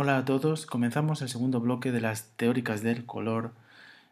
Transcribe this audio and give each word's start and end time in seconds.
Hola 0.00 0.18
a 0.18 0.24
todos, 0.24 0.64
comenzamos 0.64 1.22
el 1.22 1.28
segundo 1.28 1.58
bloque 1.58 1.90
de 1.90 2.00
las 2.00 2.30
teóricas 2.36 2.84
del 2.84 3.04
color 3.04 3.52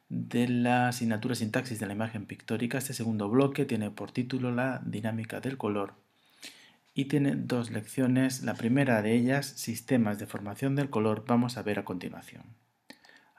de 0.08 0.48
la 0.48 0.88
asignatura 0.88 1.36
sintaxis 1.36 1.78
de 1.78 1.86
la 1.86 1.92
imagen 1.92 2.26
pictórica. 2.26 2.78
Este 2.78 2.92
segundo 2.92 3.28
bloque 3.28 3.64
tiene 3.66 3.92
por 3.92 4.10
título 4.10 4.50
la 4.50 4.82
dinámica 4.84 5.38
del 5.38 5.56
color 5.56 5.94
y 6.92 7.04
tiene 7.04 7.36
dos 7.36 7.70
lecciones. 7.70 8.42
La 8.42 8.54
primera 8.54 9.00
de 9.00 9.14
ellas, 9.14 9.46
sistemas 9.46 10.18
de 10.18 10.26
formación 10.26 10.74
del 10.74 10.90
color, 10.90 11.22
vamos 11.24 11.56
a 11.56 11.62
ver 11.62 11.78
a 11.78 11.84
continuación. 11.84 12.42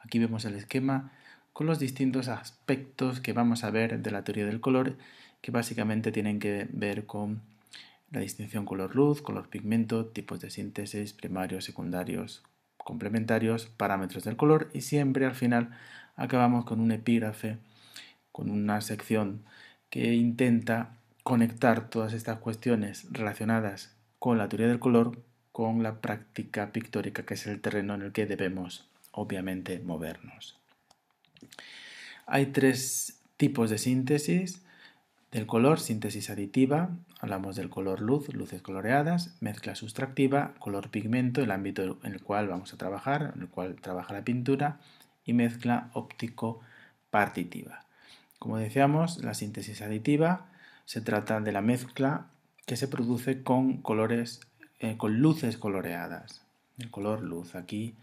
Aquí 0.02 0.18
vemos 0.18 0.46
el 0.46 0.56
esquema 0.56 1.12
con 1.52 1.68
los 1.68 1.80
distintos 1.80 2.30
aspectos 2.30 3.20
que 3.20 3.34
vamos 3.34 3.66
a 3.66 3.72
ver 3.72 4.02
de 4.02 4.12
la 4.12 4.24
teoría 4.24 4.46
del 4.46 4.62
color 4.62 4.96
que 5.42 5.52
básicamente 5.52 6.14
tienen 6.14 6.40
que 6.40 6.66
ver 6.72 7.06
con 7.08 7.42
la 8.12 8.22
distinción 8.22 8.66
color-luz, 8.66 9.22
color-pigmento, 9.22 10.06
tipos 10.06 10.40
de 10.40 10.50
síntesis, 10.50 11.14
primarios, 11.14 11.66
secundarios, 11.66 12.44
complementarios, 12.78 13.68
parámetros 13.68 14.24
del 14.24 14.38
color 14.38 14.70
y 14.74 14.82
siempre 14.82 15.26
al 15.26 15.36
final 15.36 15.78
acabamos 16.16 16.66
con 16.66 16.80
un 16.80 16.92
epígrafe, 16.92 17.58
con 18.32 18.50
una 18.50 18.82
sección 18.82 19.44
que 19.90 20.14
intenta 20.14 20.98
conectar 21.24 21.90
todas 21.90 22.14
estas 22.14 22.40
cuestiones 22.40 23.08
relacionadas 23.12 23.96
con 24.20 24.38
la 24.38 24.48
teoría 24.48 24.68
del 24.68 24.80
color 24.80 25.22
con 25.52 25.82
la 25.82 26.02
práctica 26.02 26.72
pictórica, 26.72 27.26
que 27.26 27.34
es 27.34 27.48
el 27.48 27.60
terreno 27.62 27.96
en 27.96 28.04
el 28.04 28.12
que 28.12 28.26
debemos 28.26 28.88
obviamente 29.12 29.80
movernos. 29.80 30.56
Hay 32.28 32.48
tres 32.48 33.20
tipos 33.38 33.70
de 33.70 33.80
síntesis 33.80 34.62
del 35.32 35.46
color, 35.46 35.80
síntesis 35.80 36.30
aditiva, 36.30 36.90
hablamos 37.20 37.56
del 37.56 37.70
color 37.70 38.02
luz, 38.02 38.34
luces 38.34 38.62
coloreadas, 38.62 39.36
mezcla 39.42 39.76
sustractiva, 39.76 40.54
color 40.60 40.90
pigmento, 40.90 41.42
el 41.42 41.52
ámbito 41.52 42.00
en 42.04 42.14
el 42.14 42.22
cual 42.22 42.48
vamos 42.48 42.74
a 42.74 42.78
trabajar, 42.78 43.34
en 43.36 43.42
el 43.42 43.50
cual 43.50 43.76
trabaja 43.82 44.14
la 44.14 44.24
pintura, 44.24 44.80
y 45.26 45.34
mezcla 45.34 45.90
óptico-partitiva. 45.94 47.86
Como 48.40 48.58
decíamos, 48.58 49.18
la 49.24 49.34
síntesis 49.34 49.82
aditiva 49.82 50.46
se 50.86 51.02
trata 51.02 51.42
de 51.42 51.52
la 51.52 51.62
mezcla 51.62 52.28
que 52.66 52.78
se 52.78 52.88
produce 52.88 53.44
con 53.44 53.82
colores, 53.82 54.40
eh, 54.80 54.96
con 54.96 55.20
luces 55.20 55.58
coloreadas. 55.58 56.44
El 56.78 56.90
color 56.90 57.22
luz 57.22 57.56
aquí 57.56 57.96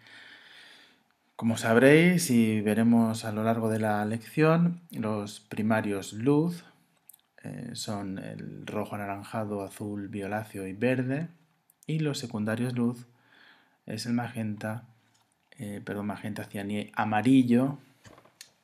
como 1.36 1.56
sabréis 1.56 2.30
y 2.30 2.60
veremos 2.60 3.24
a 3.24 3.32
lo 3.32 3.42
largo 3.42 3.68
de 3.68 3.80
la 3.80 4.04
lección, 4.04 4.80
los 4.92 5.40
primarios 5.40 6.12
luz 6.12 6.64
eh, 7.44 7.70
son 7.74 8.18
el 8.18 8.66
rojo 8.66 8.94
anaranjado, 8.94 9.62
azul, 9.62 10.08
violáceo 10.08 10.66
y 10.66 10.72
verde. 10.72 11.28
Y 11.86 11.98
los 11.98 12.18
secundarios 12.18 12.74
luz 12.74 13.06
es 13.86 14.06
el 14.06 14.14
magenta, 14.14 14.88
eh, 15.58 15.82
perdón, 15.84 16.06
magenta 16.06 16.44
cianí 16.44 16.90
amarillo, 16.94 17.78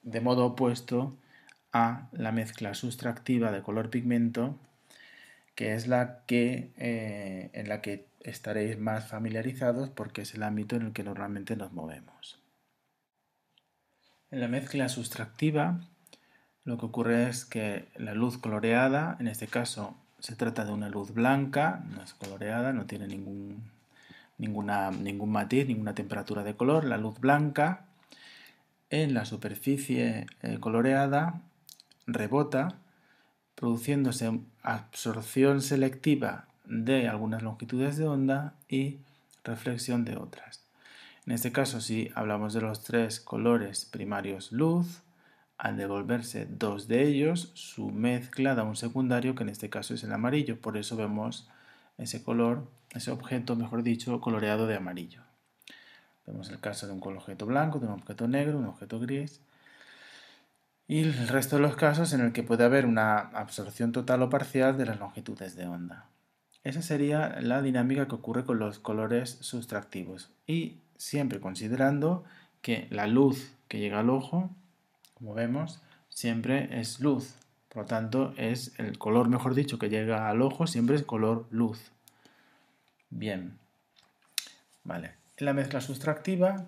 de 0.03 0.21
modo 0.21 0.47
opuesto 0.47 1.17
a 1.73 2.09
la 2.13 2.33
mezcla 2.33 2.75
sustractiva 2.75 3.53
de 3.53 3.63
color 3.63 3.91
pigmento, 3.91 4.59
que 5.55 5.75
es 5.75 5.87
la 5.87 6.25
que, 6.27 6.73
eh, 6.79 7.51
en 7.53 7.69
la 7.69 7.83
que 7.83 8.07
estaréis 8.21 8.79
más 8.79 9.07
familiarizados 9.07 9.91
porque 9.91 10.23
es 10.23 10.35
el 10.35 10.43
ámbito 10.43 10.77
en 10.77 10.83
el 10.83 10.93
que 10.93 11.05
normalmente 11.05 11.55
nos 11.55 11.73
movemos. 11.73 12.43
En 14.31 14.41
la 14.41 14.49
mezcla 14.49 14.89
sustractiva 14.89 15.81
lo 16.65 16.79
que 16.79 16.87
ocurre 16.87 17.29
es 17.29 17.45
que 17.45 17.89
la 17.97 18.15
luz 18.15 18.39
coloreada, 18.39 19.17
en 19.21 19.29
este 19.29 19.47
caso 19.47 19.97
se 20.19 20.37
trata 20.37 20.65
de 20.65 20.73
una 20.73 20.89
luz 20.89 21.15
blanca, 21.15 21.83
no 21.95 22.03
es 22.03 22.15
coloreada, 22.15 22.73
no 22.73 22.87
tiene 22.87 23.07
ningún, 23.07 23.63
ninguna, 24.39 24.91
ningún 24.91 25.33
matiz, 25.33 25.67
ninguna 25.67 25.95
temperatura 25.95 26.45
de 26.45 26.55
color. 26.55 26.85
La 26.85 26.99
luz 26.99 27.19
blanca 27.19 27.87
en 28.91 29.15
la 29.15 29.25
superficie 29.25 30.27
eh, 30.43 30.59
coloreada 30.61 31.41
rebota, 32.07 32.75
produciéndose 33.55 34.41
absorción 34.63 35.63
selectiva 35.63 36.47
de 36.65 37.09
algunas 37.09 37.43
longitudes 37.43 37.97
de 37.97 38.07
onda 38.07 38.55
y 38.69 38.99
reflexión 39.45 40.05
de 40.05 40.17
otras. 40.17 40.65
En 41.27 41.33
este 41.33 41.53
caso, 41.53 41.81
si 41.81 42.11
hablamos 42.15 42.53
de 42.53 42.61
los 42.61 42.83
tres 42.83 43.21
colores 43.21 43.85
primarios 43.85 44.53
luz, 44.53 45.03
al 45.61 45.77
devolverse 45.77 46.47
dos 46.47 46.89
de 46.89 47.07
ellos, 47.07 47.51
su 47.53 47.91
mezcla 47.91 48.55
da 48.55 48.63
un 48.63 48.77
secundario 48.77 49.35
que 49.35 49.43
en 49.43 49.51
este 49.51 49.69
caso 49.69 49.93
es 49.93 50.03
el 50.03 50.13
amarillo. 50.13 50.59
Por 50.59 50.79
eso 50.79 50.97
vemos 50.97 51.51
ese 51.99 52.25
color, 52.25 52.67
ese 52.93 53.11
objeto, 53.11 53.57
mejor 53.57 53.83
dicho, 53.83 54.23
coloreado 54.23 54.67
de 54.67 54.77
amarillo. 54.77 55.21
Vemos 56.27 56.49
el 56.49 56.61
caso 56.61 56.87
de 56.87 56.95
un 56.95 57.03
objeto 57.03 57.45
blanco, 57.45 57.79
de 57.79 57.89
un 57.89 57.93
objeto 57.93 58.27
negro, 58.27 58.57
un 58.57 58.65
objeto 58.65 58.99
gris. 59.01 59.43
Y 60.89 61.01
el 61.01 61.29
resto 61.29 61.57
de 61.57 61.63
los 61.63 61.77
casos 61.77 62.15
en 62.15 62.23
el 62.23 62.33
que 62.33 62.43
puede 62.43 62.65
haber 62.65 62.87
una 62.87 63.19
absorción 63.19 63.93
total 63.93 64.23
o 64.23 64.31
parcial 64.31 64.79
de 64.79 64.87
las 64.87 64.99
longitudes 64.99 65.57
de 65.57 65.67
onda. 65.67 66.07
Esa 66.65 66.81
sería 66.81 67.39
la 67.43 67.61
dinámica 67.61 68.09
que 68.09 68.15
ocurre 68.15 68.47
con 68.47 68.59
los 68.59 68.79
colores 68.79 69.37
sustractivos. 69.43 70.31
Y 70.47 70.79
siempre 70.97 71.39
considerando 71.39 72.25
que 72.63 72.89
la 72.91 73.07
luz 73.07 73.53
que 73.69 73.79
llega 73.79 74.01
al 74.01 74.09
ojo 74.09 74.51
como 75.21 75.35
vemos, 75.35 75.81
siempre 76.09 76.81
es 76.81 76.99
luz. 76.99 77.35
Por 77.69 77.83
lo 77.83 77.87
tanto, 77.87 78.33
es 78.39 78.73
el 78.79 78.99
color, 78.99 79.29
mejor 79.29 79.55
dicho, 79.55 79.79
que 79.79 79.91
llega 79.91 80.29
al 80.29 80.41
ojo, 80.41 80.67
siempre 80.67 80.97
es 80.97 81.05
color 81.05 81.47
luz. 81.51 81.93
Bien. 83.11 83.59
Vale. 84.83 85.13
En 85.37 85.45
la 85.45 85.53
mezcla 85.53 85.83
sustractiva, 85.83 86.67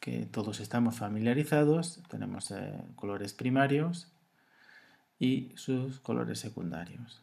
que 0.00 0.26
todos 0.26 0.58
estamos 0.58 0.96
familiarizados, 0.96 2.00
tenemos 2.08 2.50
eh, 2.50 2.72
colores 2.96 3.32
primarios 3.32 4.08
y 5.20 5.52
sus 5.54 6.00
colores 6.00 6.40
secundarios. 6.40 7.22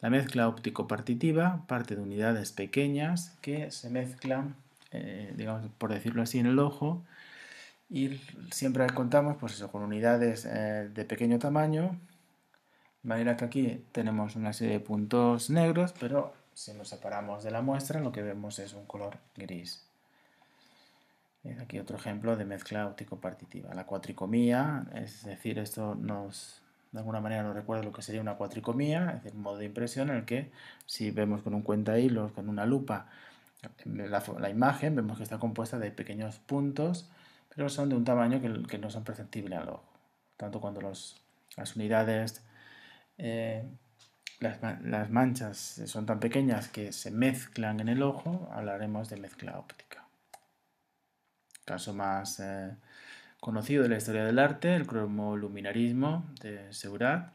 La 0.00 0.10
mezcla 0.10 0.46
óptico-partitiva 0.46 1.64
parte 1.66 1.96
de 1.96 2.02
unidades 2.02 2.52
pequeñas 2.52 3.36
que 3.40 3.70
se 3.70 3.88
mezclan, 3.88 4.56
eh, 4.90 5.32
digamos, 5.36 5.70
por 5.78 5.90
decirlo 5.90 6.22
así, 6.22 6.38
en 6.38 6.46
el 6.46 6.58
ojo 6.58 7.02
y 7.88 8.20
siempre 8.50 8.86
contamos 8.88 9.36
pues 9.36 9.54
eso, 9.54 9.70
con 9.70 9.82
unidades 9.82 10.44
eh, 10.46 10.90
de 10.92 11.04
pequeño 11.04 11.38
tamaño, 11.38 11.98
de 13.02 13.08
manera 13.08 13.36
que 13.36 13.44
aquí 13.44 13.84
tenemos 13.92 14.36
una 14.36 14.52
serie 14.52 14.74
de 14.74 14.80
puntos 14.80 15.50
negros, 15.50 15.94
pero 16.00 16.32
si 16.54 16.72
nos 16.72 16.88
separamos 16.88 17.44
de 17.44 17.50
la 17.50 17.62
muestra 17.62 18.00
lo 18.00 18.12
que 18.12 18.22
vemos 18.22 18.58
es 18.58 18.72
un 18.72 18.86
color 18.86 19.18
gris. 19.36 19.86
Aquí 21.60 21.78
otro 21.78 21.98
ejemplo 21.98 22.36
de 22.36 22.46
mezcla 22.46 22.86
óptico-partitiva. 22.86 23.74
La 23.74 23.84
cuatricomía, 23.84 24.86
es 24.94 25.24
decir, 25.24 25.58
esto 25.58 25.94
nos, 25.94 26.62
de 26.90 27.00
alguna 27.00 27.20
manera 27.20 27.42
nos 27.42 27.54
recuerda 27.54 27.84
lo 27.84 27.92
que 27.92 28.00
sería 28.00 28.22
una 28.22 28.36
cuatricomía, 28.36 29.08
es 29.08 29.14
decir, 29.24 29.36
un 29.36 29.42
modo 29.42 29.58
de 29.58 29.66
impresión 29.66 30.08
en 30.08 30.16
el 30.16 30.24
que 30.24 30.50
si 30.86 31.10
vemos 31.10 31.42
con 31.42 31.52
un 31.52 31.60
cuenta 31.60 31.98
hilos, 31.98 32.32
con 32.32 32.48
una 32.48 32.64
lupa, 32.64 33.08
la, 33.84 34.22
la 34.38 34.48
imagen, 34.48 34.96
vemos 34.96 35.18
que 35.18 35.22
está 35.22 35.38
compuesta 35.38 35.78
de 35.78 35.90
pequeños 35.90 36.38
puntos 36.38 37.10
pero 37.54 37.68
son 37.68 37.88
de 37.88 37.96
un 37.96 38.04
tamaño 38.04 38.40
que, 38.40 38.78
no 38.78 38.90
son 38.90 39.04
perceptibles 39.04 39.58
al 39.58 39.68
ojo. 39.68 39.92
Tanto 40.36 40.60
cuando 40.60 40.80
las 40.80 41.76
unidades, 41.76 42.44
eh, 43.18 43.68
las, 44.40 45.10
manchas 45.10 45.80
son 45.86 46.06
tan 46.06 46.20
pequeñas 46.20 46.68
que 46.68 46.92
se 46.92 47.10
mezclan 47.10 47.80
en 47.80 47.88
el 47.88 48.02
ojo, 48.02 48.48
hablaremos 48.52 49.08
de 49.08 49.16
mezcla 49.16 49.58
óptica. 49.58 50.04
Caso 51.64 51.94
más 51.94 52.40
eh, 52.40 52.76
conocido 53.40 53.84
de 53.84 53.88
la 53.88 53.98
historia 53.98 54.24
del 54.24 54.38
arte, 54.38 54.74
el 54.74 54.86
cromoluminarismo 54.86 56.24
de 56.40 56.72
Seurat, 56.72 57.32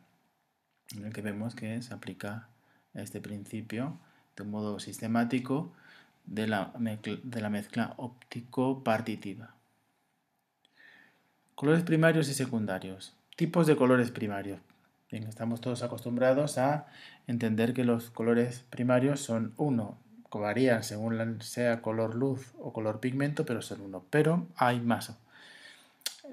en 0.96 1.06
el 1.06 1.14
que 1.14 1.22
vemos 1.22 1.56
que 1.56 1.82
se 1.82 1.94
aplica 1.94 2.50
este 2.94 3.22
principio 3.22 3.98
de 4.36 4.44
un 4.44 4.52
modo 4.52 4.80
sistemático 4.80 5.72
de 6.26 6.48
la 6.48 7.50
mezcla 7.50 7.94
óptico-partitiva. 7.98 9.59
Colores 11.60 11.84
primarios 11.84 12.30
y 12.30 12.34
secundarios. 12.34 13.18
Tipos 13.36 13.68
de 13.68 13.76
colores 13.76 14.12
primarios. 14.12 14.62
estamos 15.10 15.60
todos 15.60 15.84
acostumbrados 15.84 16.58
a 16.58 16.88
entender 17.28 17.74
que 17.74 17.84
los 17.84 18.12
colores 18.12 18.64
primarios 18.70 19.20
son 19.20 19.54
uno. 19.58 19.98
Varían 20.32 20.84
según 20.84 21.42
sea 21.42 21.82
color 21.82 22.16
luz 22.16 22.54
o 22.60 22.72
color 22.72 23.02
pigmento, 23.02 23.46
pero 23.46 23.62
son 23.62 23.82
uno. 23.82 24.06
Pero 24.10 24.48
hay 24.56 24.80
más. 24.80 25.18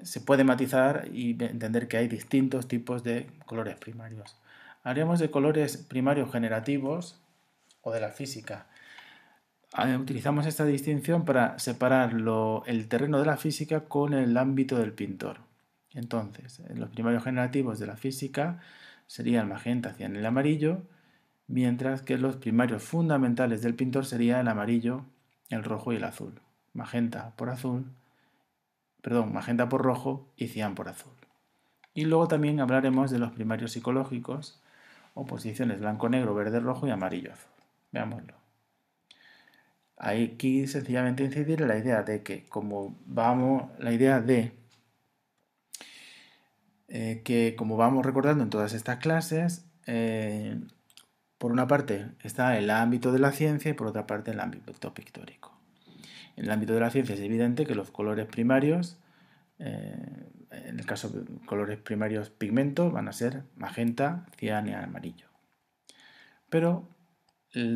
Se 0.01 0.21
puede 0.21 0.45
matizar 0.45 1.09
y 1.11 1.31
entender 1.31 1.89
que 1.89 1.97
hay 1.97 2.07
distintos 2.07 2.69
tipos 2.69 3.03
de 3.03 3.27
colores 3.45 3.75
primarios. 3.75 4.37
Haríamos 4.85 5.19
de 5.19 5.29
colores 5.29 5.75
primarios 5.75 6.31
generativos 6.31 7.19
o 7.81 7.91
de 7.91 7.99
la 7.99 8.11
física. 8.11 8.67
Ah, 9.73 9.97
utilizamos 9.97 10.45
esta 10.45 10.65
distinción 10.65 11.25
para 11.25 11.59
separar 11.59 12.15
el 12.65 12.87
terreno 12.87 13.19
de 13.19 13.25
la 13.25 13.37
física 13.37 13.81
con 13.81 14.13
el 14.13 14.37
ámbito 14.37 14.77
del 14.77 14.93
pintor. 14.93 15.39
Entonces, 15.93 16.61
los 16.73 16.89
primarios 16.89 17.23
generativos 17.23 17.79
de 17.79 17.87
la 17.87 17.97
física 17.97 18.59
serían 19.07 19.49
magenta 19.49 19.89
hacia 19.89 20.07
el 20.07 20.25
amarillo, 20.25 20.83
mientras 21.47 22.01
que 22.01 22.17
los 22.17 22.37
primarios 22.37 22.83
fundamentales 22.83 23.61
del 23.61 23.75
pintor 23.75 24.05
serían 24.05 24.41
el 24.41 24.47
amarillo 24.47 25.05
el 25.49 25.63
rojo 25.63 25.93
y 25.93 25.97
el 25.97 26.03
azul. 26.03 26.41
Magenta 26.73 27.35
por 27.35 27.49
azul, 27.49 27.85
perdón, 29.01 29.33
magenta 29.33 29.69
por 29.69 29.81
rojo 29.81 30.27
y 30.35 30.47
cian 30.47 30.75
por 30.75 30.89
azul. 30.89 31.13
Y 31.93 32.05
luego 32.05 32.27
también 32.27 32.59
hablaremos 32.59 33.09
de 33.09 33.19
los 33.19 33.31
primarios 33.31 33.71
psicológicos, 33.71 34.61
oposiciones 35.13 35.79
blanco, 35.79 36.09
negro, 36.09 36.35
verde, 36.35 36.59
rojo 36.59 36.87
y 36.87 36.91
amarillo, 36.91 37.33
azul. 37.33 37.51
Veámoslo. 37.91 38.46
Aquí 39.97 40.67
sencillamente 40.67 41.23
incidir 41.23 41.61
en 41.61 41.67
la 41.69 41.77
idea 41.77 42.03
de 42.03 42.21
que 42.21 42.45
como 42.45 42.95
vamos, 43.05 43.71
la 43.79 43.91
idea 43.91 44.21
de 44.21 44.51
eh, 46.87 47.21
que 47.25 47.55
como 47.57 47.77
vamos 47.77 48.05
recordando 48.05 48.43
en 48.43 48.49
todas 48.49 48.73
estas 48.73 48.97
clases, 48.99 49.65
eh, 49.87 50.59
por 51.37 51.51
una 51.51 51.67
parte 51.67 52.07
está 52.21 52.57
el 52.57 52.69
ámbito 52.69 53.11
de 53.11 53.19
la 53.19 53.31
ciencia 53.31 53.71
y 53.71 53.73
por 53.73 53.87
otra 53.87 54.07
parte 54.07 54.31
el 54.31 54.39
ámbito 54.39 54.93
pictórico. 54.93 55.59
En 56.35 56.45
el 56.45 56.51
ámbito 56.51 56.73
de 56.73 56.79
la 56.79 56.91
ciencia 56.91 57.15
es 57.15 57.21
evidente 57.21 57.65
que 57.65 57.75
los 57.75 57.91
colores 57.91 58.27
primarios, 58.27 58.99
eh, 59.59 60.29
en 60.51 60.79
el 60.79 60.85
caso 60.85 61.09
de 61.09 61.25
colores 61.45 61.79
primarios 61.79 62.29
pigmento, 62.29 62.91
van 62.91 63.07
a 63.07 63.13
ser 63.13 63.43
magenta, 63.55 64.25
cian 64.37 64.69
y 64.69 64.73
amarillo. 64.73 65.27
Pero 66.49 66.87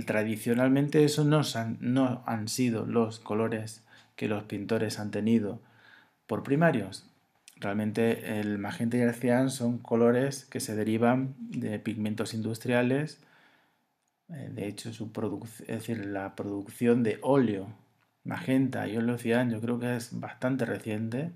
tradicionalmente 0.06 1.04
esos 1.04 1.26
no, 1.26 2.24
han 2.26 2.48
sido 2.48 2.86
los 2.86 3.20
colores 3.20 3.84
que 4.16 4.28
los 4.28 4.44
pintores 4.44 5.00
han 5.00 5.12
tenido 5.12 5.62
por 6.28 6.44
primarios. 6.44 7.08
Realmente 7.58 8.40
el 8.40 8.58
magenta 8.58 8.98
y 8.98 9.02
el 9.02 9.14
cian 9.14 9.50
son 9.50 9.78
colores 9.78 10.46
que 10.46 10.60
se 10.60 10.76
derivan 10.76 11.36
de 11.38 11.80
pigmentos 11.80 12.34
industriales. 12.34 13.20
Eh, 14.30 14.50
de 14.52 14.68
hecho, 14.68 14.90
es 14.90 15.90
la 16.06 16.36
producción 16.36 17.04
de 17.04 17.20
óleo 17.22 17.68
magenta 18.24 18.88
y 18.88 18.98
óleo 18.98 19.18
cian 19.18 19.50
yo 19.50 19.60
creo 19.62 19.80
que 19.80 19.96
es 19.96 20.20
bastante 20.20 20.66
reciente. 20.66 21.32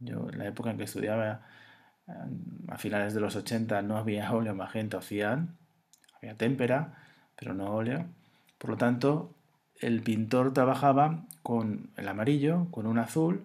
Yo 0.00 0.28
en 0.30 0.38
la 0.38 0.46
época 0.46 0.70
en 0.70 0.78
que 0.78 0.84
estudiaba 0.84 1.42
a 2.68 2.78
finales 2.78 3.14
de 3.14 3.20
los 3.20 3.36
80 3.36 3.80
no 3.82 3.96
había 3.96 4.32
óleo 4.32 4.54
magenta 4.54 4.98
o 4.98 5.02
cian, 5.02 5.56
había 6.16 6.36
témpera 6.36 7.03
pero 7.36 7.54
no 7.54 7.74
óleo. 7.74 8.06
Por 8.58 8.70
lo 8.70 8.76
tanto, 8.76 9.34
el 9.80 10.02
pintor 10.02 10.52
trabajaba 10.52 11.24
con 11.42 11.90
el 11.96 12.08
amarillo, 12.08 12.68
con 12.70 12.86
un 12.86 12.98
azul, 12.98 13.44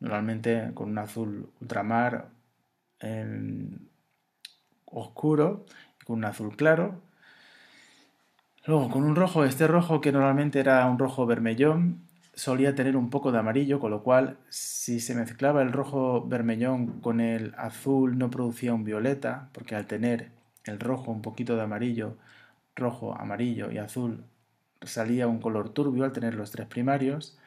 normalmente 0.00 0.70
con 0.74 0.90
un 0.90 0.98
azul 0.98 1.50
ultramar 1.60 2.28
oscuro 4.86 5.66
y 6.00 6.04
con 6.04 6.18
un 6.18 6.24
azul 6.24 6.56
claro. 6.56 7.02
Luego 8.66 8.88
con 8.88 9.04
un 9.04 9.14
rojo, 9.14 9.44
este 9.44 9.66
rojo 9.66 10.00
que 10.00 10.12
normalmente 10.12 10.58
era 10.58 10.86
un 10.86 10.98
rojo 10.98 11.26
vermellón, 11.26 12.00
solía 12.32 12.74
tener 12.74 12.96
un 12.96 13.10
poco 13.10 13.30
de 13.30 13.38
amarillo, 13.38 13.78
con 13.78 13.90
lo 13.90 14.02
cual 14.02 14.38
si 14.48 15.00
se 15.00 15.14
mezclaba 15.14 15.60
el 15.62 15.72
rojo 15.72 16.26
vermellón 16.26 17.00
con 17.00 17.20
el 17.20 17.54
azul 17.58 18.16
no 18.16 18.30
producía 18.30 18.72
un 18.72 18.84
violeta, 18.84 19.50
porque 19.52 19.76
al 19.76 19.86
tener 19.86 20.30
el 20.64 20.80
rojo 20.80 21.10
un 21.10 21.20
poquito 21.20 21.56
de 21.56 21.62
amarillo 21.62 22.16
rojo, 22.76 23.14
amarillo 23.18 23.70
y 23.70 23.78
azul 23.78 24.24
salía 24.86 25.26
un 25.26 25.40
color 25.40 25.70
turbio 25.70 26.04
al 26.04 26.12
tener 26.12 26.34
los 26.34 26.50
tres 26.50 26.66
primarios 26.66 27.38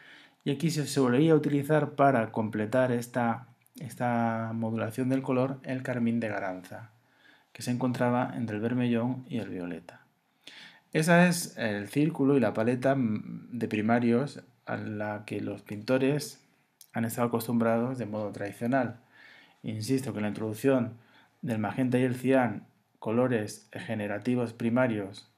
y 0.44 0.52
aquí 0.52 0.70
se 0.70 0.88
solía 0.88 1.36
utilizar 1.36 1.92
para 1.92 2.32
completar 2.32 2.92
esta, 2.92 3.48
esta 3.80 4.52
modulación 4.54 5.10
del 5.10 5.22
color 5.22 5.60
el 5.64 5.84
carmín 5.84 6.20
de 6.20 6.30
Garanza 6.30 6.92
que 7.54 7.64
se 7.64 7.72
encontraba 7.72 8.34
entre 8.36 8.58
el 8.58 8.62
vermellón 8.62 9.26
y 9.28 9.40
el 9.40 9.50
violeta. 9.50 10.02
Ese 10.94 11.28
es 11.28 11.58
el 11.58 11.88
círculo 11.88 12.38
y 12.38 12.40
la 12.40 12.54
paleta 12.54 12.96
de 12.98 13.68
primarios 13.68 14.44
a 14.66 14.78
la 14.78 15.24
que 15.26 15.42
los 15.42 15.64
pintores 15.64 16.40
han 16.94 17.06
estado 17.06 17.28
acostumbrados 17.28 17.98
de 17.98 18.06
modo 18.06 18.32
tradicional. 18.32 19.00
Insisto 19.64 20.14
que 20.14 20.22
la 20.22 20.28
introducción 20.28 20.98
del 21.42 21.58
magenta 21.58 21.98
y 21.98 22.04
el 22.04 22.16
cian 22.16 22.67
colores 23.00 23.70
generativos 23.72 24.54
primarios 24.54 25.32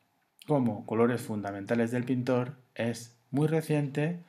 como 0.48 0.86
colores 0.86 1.22
fundamentales 1.22 1.92
del 1.92 2.06
pintor 2.06 2.56
es 2.74 3.20
muy 3.30 3.48
reciente 3.48 4.24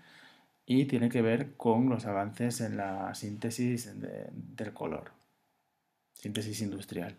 y 0.67 0.85
tiene 0.85 1.09
que 1.09 1.23
ver 1.23 1.55
con 1.57 1.89
los 1.89 2.07
avances 2.07 2.61
en 2.61 2.77
la 2.77 3.15
síntesis 3.15 3.91
del 3.99 4.73
color, 4.73 5.13
síntesis 6.13 6.61
industrial. 6.61 7.17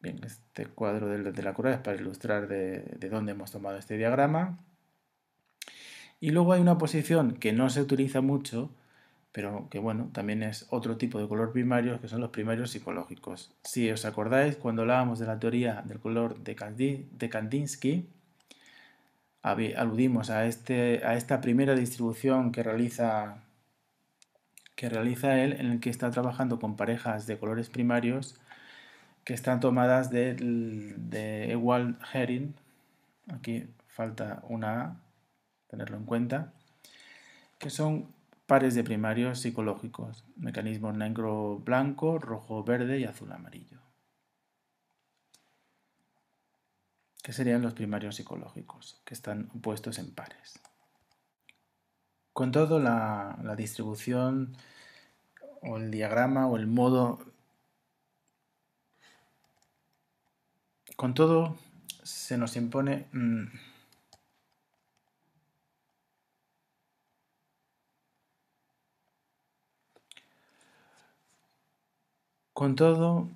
Bien, 0.00 0.20
este 0.22 0.66
cuadro 0.66 1.08
de, 1.08 1.42
la 1.42 1.54
cura 1.54 1.72
es 1.72 1.80
para 1.80 1.96
ilustrar 1.96 2.46
de, 2.48 2.80
de 2.98 3.08
dónde 3.08 3.32
hemos 3.32 3.50
tomado 3.50 3.78
este 3.78 3.96
diagrama. 3.96 4.58
Y 6.20 6.30
luego 6.30 6.52
hay 6.52 6.60
una 6.60 6.78
posición 6.78 7.34
que 7.34 7.52
no 7.52 7.70
se 7.70 7.80
utiliza 7.80 8.20
mucho, 8.20 8.70
pero 9.36 9.68
que 9.68 9.78
bueno, 9.78 10.08
también 10.14 10.42
es 10.42 10.66
otro 10.70 10.96
tipo 10.96 11.20
de 11.20 11.28
color 11.28 11.52
primario 11.52 12.00
que 12.00 12.08
son 12.08 12.22
los 12.22 12.30
primarios 12.30 12.70
psicológicos. 12.70 13.52
Si 13.64 13.90
os 13.90 14.06
acordáis, 14.06 14.56
cuando 14.56 14.80
hablábamos 14.80 15.18
de 15.18 15.26
la 15.26 15.38
teoría 15.38 15.82
del 15.84 16.00
color 16.00 16.38
de, 16.38 16.56
Kandinsky, 17.28 18.08
aludimos 19.42 20.30
a, 20.30 20.46
este, 20.46 21.04
a 21.04 21.16
esta 21.16 21.42
primera 21.42 21.74
distribución 21.74 22.50
que 22.50 22.62
realiza, 22.62 23.42
que 24.74 24.88
realiza 24.88 25.38
él, 25.38 25.52
en 25.52 25.66
el 25.66 25.80
que 25.80 25.90
está 25.90 26.10
trabajando 26.10 26.58
con 26.58 26.78
parejas 26.78 27.26
de 27.26 27.38
colores 27.38 27.68
primarios 27.68 28.40
que 29.24 29.34
están 29.34 29.60
tomadas 29.60 30.08
de, 30.08 30.34
de 30.96 31.52
Ewald 31.52 31.98
Herring. 32.10 32.54
Aquí 33.28 33.66
falta 33.88 34.42
una 34.48 34.80
A, 34.80 34.96
tenerlo 35.68 35.98
en 35.98 36.06
cuenta, 36.06 36.54
que 37.58 37.68
son 37.68 38.15
pares 38.46 38.74
de 38.74 38.84
primarios 38.84 39.40
psicológicos, 39.40 40.24
mecanismos 40.36 40.96
negro-blanco, 40.96 42.18
rojo-verde 42.18 43.00
y 43.00 43.04
azul-amarillo. 43.04 43.80
¿Qué 47.22 47.32
serían 47.32 47.60
los 47.60 47.74
primarios 47.74 48.14
psicológicos, 48.14 49.02
que 49.04 49.12
están 49.12 49.48
puestos 49.48 49.98
en 49.98 50.14
pares. 50.14 50.60
Con 52.32 52.52
todo, 52.52 52.78
la, 52.78 53.36
distribución 53.56 54.56
o 55.60 55.78
el 55.78 55.90
diagrama 55.90 56.46
o 56.46 56.56
el 56.56 56.68
modo... 56.68 57.18
Con 60.94 61.14
todo, 61.14 61.58
se 62.04 62.38
nos 62.38 62.56
impone... 62.56 63.08
Mm, 63.10 63.46
Con 72.56 72.74
todo, 72.74 73.28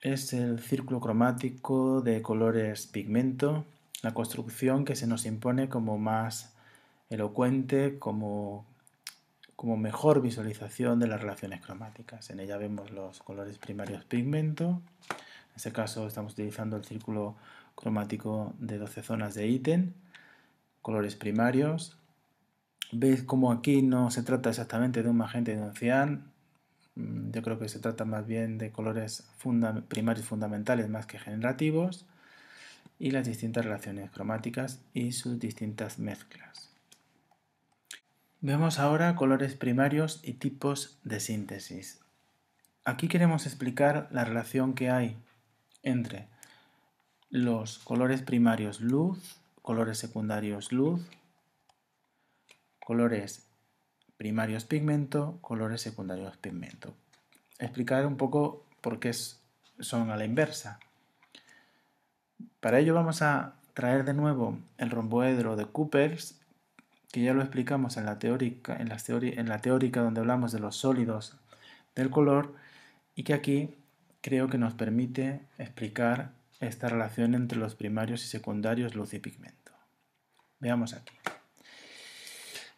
es 0.00 0.32
el 0.32 0.58
círculo 0.58 0.98
cromático 0.98 2.00
de 2.00 2.22
colores 2.22 2.86
pigmento, 2.86 3.66
la 4.00 4.14
construcción 4.14 4.86
que 4.86 4.96
se 4.96 5.06
nos 5.06 5.26
impone 5.26 5.68
como 5.68 5.98
más 5.98 6.54
elocuente, 7.10 7.98
como, 7.98 8.64
como 9.54 9.76
mejor 9.76 10.22
visualización 10.22 10.98
de 10.98 11.08
las 11.08 11.20
relaciones 11.20 11.60
cromáticas. 11.60 12.30
En 12.30 12.40
ella 12.40 12.56
vemos 12.56 12.90
los 12.90 13.18
colores 13.18 13.58
primarios 13.58 14.02
pigmento, 14.06 14.80
en 15.10 15.56
este 15.56 15.70
caso 15.70 16.06
estamos 16.06 16.32
utilizando 16.32 16.78
el 16.78 16.86
círculo 16.86 17.36
cromático 17.74 18.54
de 18.58 18.78
12 18.78 19.02
zonas 19.02 19.34
de 19.34 19.46
ítem, 19.46 19.92
colores 20.80 21.16
primarios. 21.16 21.98
Veis 22.92 23.24
como 23.24 23.52
aquí 23.52 23.82
no 23.82 24.10
se 24.10 24.22
trata 24.22 24.48
exactamente 24.48 25.02
de 25.02 25.10
un 25.10 25.18
magenta 25.18 25.52
y 25.52 25.56
de 25.56 25.60
un 25.60 25.74
cian, 25.74 26.33
yo 26.96 27.42
creo 27.42 27.58
que 27.58 27.68
se 27.68 27.80
trata 27.80 28.04
más 28.04 28.26
bien 28.26 28.58
de 28.58 28.70
colores 28.70 29.24
primarios 29.88 30.26
fundamentales 30.26 30.88
más 30.88 31.06
que 31.06 31.18
generativos 31.18 32.06
y 32.98 33.10
las 33.10 33.26
distintas 33.26 33.64
relaciones 33.64 34.10
cromáticas 34.10 34.80
y 34.92 35.12
sus 35.12 35.38
distintas 35.38 35.98
mezclas. 35.98 36.70
Vemos 38.40 38.78
ahora 38.78 39.16
colores 39.16 39.56
primarios 39.56 40.20
y 40.22 40.34
tipos 40.34 40.98
de 41.02 41.18
síntesis. 41.18 42.00
Aquí 42.84 43.08
queremos 43.08 43.46
explicar 43.46 44.08
la 44.10 44.24
relación 44.24 44.74
que 44.74 44.90
hay 44.90 45.16
entre 45.82 46.28
los 47.30 47.78
colores 47.78 48.22
primarios 48.22 48.80
luz, 48.80 49.40
colores 49.62 49.98
secundarios 49.98 50.70
luz, 50.70 51.00
colores 52.84 53.46
primarios 54.16 54.64
pigmento, 54.64 55.38
colores 55.40 55.82
secundarios 55.82 56.36
pigmento. 56.36 56.94
Explicar 57.58 58.06
un 58.06 58.16
poco 58.16 58.66
por 58.80 59.00
qué 59.00 59.12
son 59.12 60.10
a 60.10 60.16
la 60.16 60.24
inversa. 60.24 60.78
Para 62.60 62.78
ello 62.78 62.94
vamos 62.94 63.22
a 63.22 63.56
traer 63.74 64.04
de 64.04 64.14
nuevo 64.14 64.58
el 64.78 64.90
romboedro 64.90 65.56
de 65.56 65.66
Coopers, 65.66 66.40
que 67.12 67.22
ya 67.22 67.34
lo 67.34 67.42
explicamos 67.42 67.96
en 67.96 68.06
la 68.06 68.18
teórica, 68.18 68.76
en, 68.76 68.90
en 68.90 69.48
la 69.48 69.58
teórica 69.60 70.00
donde 70.02 70.20
hablamos 70.20 70.52
de 70.52 70.60
los 70.60 70.76
sólidos 70.76 71.36
del 71.94 72.10
color, 72.10 72.54
y 73.14 73.22
que 73.22 73.34
aquí 73.34 73.74
creo 74.20 74.48
que 74.48 74.58
nos 74.58 74.74
permite 74.74 75.42
explicar 75.58 76.32
esta 76.60 76.88
relación 76.88 77.34
entre 77.34 77.58
los 77.58 77.74
primarios 77.74 78.24
y 78.24 78.28
secundarios 78.28 78.94
luz 78.94 79.14
y 79.14 79.18
pigmento. 79.18 79.72
Veamos 80.60 80.94
aquí. 80.94 81.14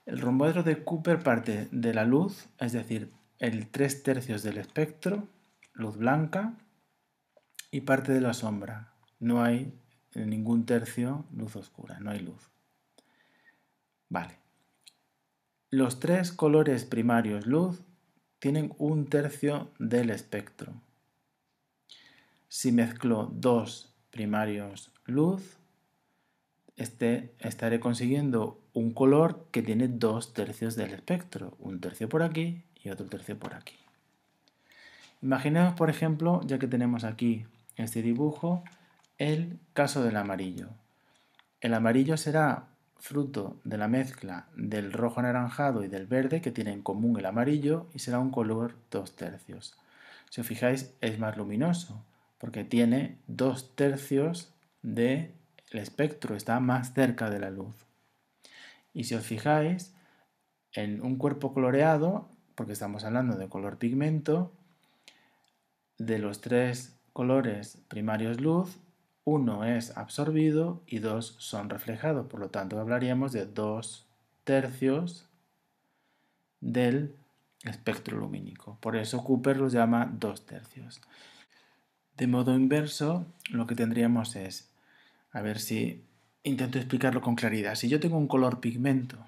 El 0.07 0.21
romboedro 0.21 0.63
de 0.63 0.83
Cooper 0.83 1.23
parte 1.23 1.69
de 1.71 1.93
la 1.93 2.05
luz, 2.05 2.49
es 2.59 2.73
decir, 2.73 3.13
el 3.39 3.69
3 3.69 4.03
tercios 4.03 4.43
del 4.43 4.57
espectro, 4.57 5.29
luz 5.75 5.97
blanca, 5.97 6.55
y 7.71 7.83
parte 7.83 8.13
de 8.13 8.21
la 8.21 8.33
sombra. 8.33 8.95
No 9.19 9.43
hay 9.43 9.79
ningún 10.15 10.65
tercio 10.65 11.27
luz 11.33 11.57
oscura, 11.57 12.01
no 12.01 12.11
hay 12.11 12.21
luz. 12.21 12.51
Vale. 14.09 14.39
Los 15.69 16.01
tres 16.01 16.33
colores 16.33 16.85
primarios 16.85 17.47
luz 17.47 17.83
tienen 18.39 18.75
un 18.79 19.07
tercio 19.07 19.73
del 19.79 20.11
espectro. 20.11 20.81
Si 22.49 22.71
mezclo 22.73 23.31
dos 23.35 23.95
primarios 24.11 24.93
luz, 25.05 25.59
este, 26.77 27.35
estaré 27.41 27.81
consiguiendo 27.81 28.63
un 28.77 28.93
color 28.93 29.47
que 29.53 29.63
tiene 29.63 29.89
dos 29.89 30.35
tercios 30.35 30.77
del 30.77 30.93
espectro, 30.93 31.57
un 31.61 31.81
tercio 31.81 32.11
por 32.11 32.23
aquí 32.23 32.63
y 32.85 32.91
otro 32.91 33.07
tercio 33.07 33.39
por 33.39 33.55
aquí. 33.55 33.75
Imaginemos, 35.23 35.73
por 35.73 35.89
ejemplo, 35.89 36.43
ya 36.45 36.59
que 36.59 36.67
tenemos 36.69 37.03
aquí 37.03 37.47
este 37.77 38.03
dibujo, 38.03 38.63
el 39.17 39.59
caso 39.73 40.05
del 40.05 40.19
amarillo. 40.19 40.69
El 41.63 41.73
amarillo 41.73 42.19
será 42.19 42.67
fruto 42.99 43.57
de 43.65 43.79
la 43.79 43.89
mezcla 43.89 44.45
del 44.55 44.93
rojo 44.93 45.21
anaranjado 45.21 45.83
y 45.83 45.89
del 45.89 46.07
verde 46.07 46.43
que 46.43 46.51
tiene 46.51 46.73
en 46.73 46.83
común 46.83 47.19
el 47.19 47.25
amarillo 47.25 47.87
y 47.95 48.01
será 48.01 48.19
un 48.19 48.31
color 48.31 48.75
dos 48.91 49.17
tercios. 49.17 49.75
Si 50.29 50.43
os 50.43 50.47
fijáis 50.47 50.93
es 51.01 51.19
más 51.19 51.39
luminoso 51.39 52.05
porque 52.37 52.63
tiene 52.63 53.17
dos 53.27 53.75
tercios 53.75 54.53
del 54.83 55.33
espectro, 55.73 56.37
está 56.37 56.61
más 56.61 56.93
cerca 56.93 57.31
de 57.31 57.39
la 57.39 57.49
luz. 57.49 57.86
Y 58.97 59.05
si 59.05 59.15
os 59.15 59.27
fijáis 59.27 59.95
en 60.73 61.03
un 61.03 61.17
cuerpo 61.17 61.53
coloreado, 61.53 62.31
porque 62.55 62.73
estamos 62.73 63.05
hablando 63.05 63.37
de 63.37 63.47
color 63.47 63.77
pigmento, 63.77 64.55
de 65.99 66.19
los 66.19 66.41
tres 66.41 66.97
colores 67.13 67.77
primarios 67.89 68.41
luz, 68.41 68.79
uno 69.25 69.65
es 69.65 69.95
absorbido 69.99 70.83
y 70.87 71.01
dos 71.01 71.37
son 71.39 71.69
reflejados. 71.69 72.27
Por 72.29 72.41
lo 72.41 72.49
tanto, 72.49 72.81
hablaríamos 72.81 73.33
de 73.33 73.45
dos 73.45 74.07
tercios 74.45 75.29
del 76.63 77.15
espectro 77.65 78.17
lumínico. 78.17 78.79
Por 78.81 78.97
eso 78.97 79.23
Cooper 79.23 79.59
los 79.59 79.75
llama 79.75 80.11
dos 80.11 80.47
tercios. 80.47 81.03
De 82.17 82.27
modo 82.27 82.55
inverso, 82.55 83.27
lo 83.51 83.67
que 83.67 83.75
tendríamos 83.75 84.37
es, 84.37 84.71
a 85.33 85.43
ver 85.43 85.59
si 85.59 86.03
intento 86.47 86.79
explicarlo 86.79 87.21
con 87.21 87.35
claridad. 87.35 87.75
Si 87.75 87.89
yo 87.89 88.01
tengo 88.01 88.17
un 88.17 88.29
color 88.29 88.61
pigmento 88.61 89.19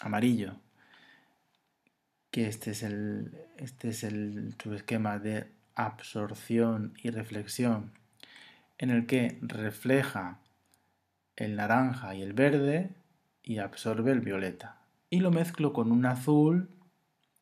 amarillo, 0.00 0.54
que 2.30 2.46
este 2.46 2.72
es 2.72 2.82
el, 2.82 3.32
este 3.56 3.88
es 3.88 4.04
el 4.04 4.54
subesquema 4.62 5.18
de 5.18 5.46
absorción 5.74 6.94
y 7.02 7.10
reflexión 7.10 7.92
en 8.78 8.90
el 8.90 9.06
que 9.06 9.38
refleja 9.42 10.40
el 11.36 11.56
naranja 11.56 12.14
y 12.14 12.22
el 12.22 12.32
verde 12.32 12.90
y 13.42 13.58
absorbe 13.58 14.12
el 14.12 14.20
violeta. 14.20 14.78
Y 15.08 15.20
lo 15.20 15.30
mezclo 15.30 15.72
con 15.72 15.92
un 15.92 16.04
azul 16.06 16.68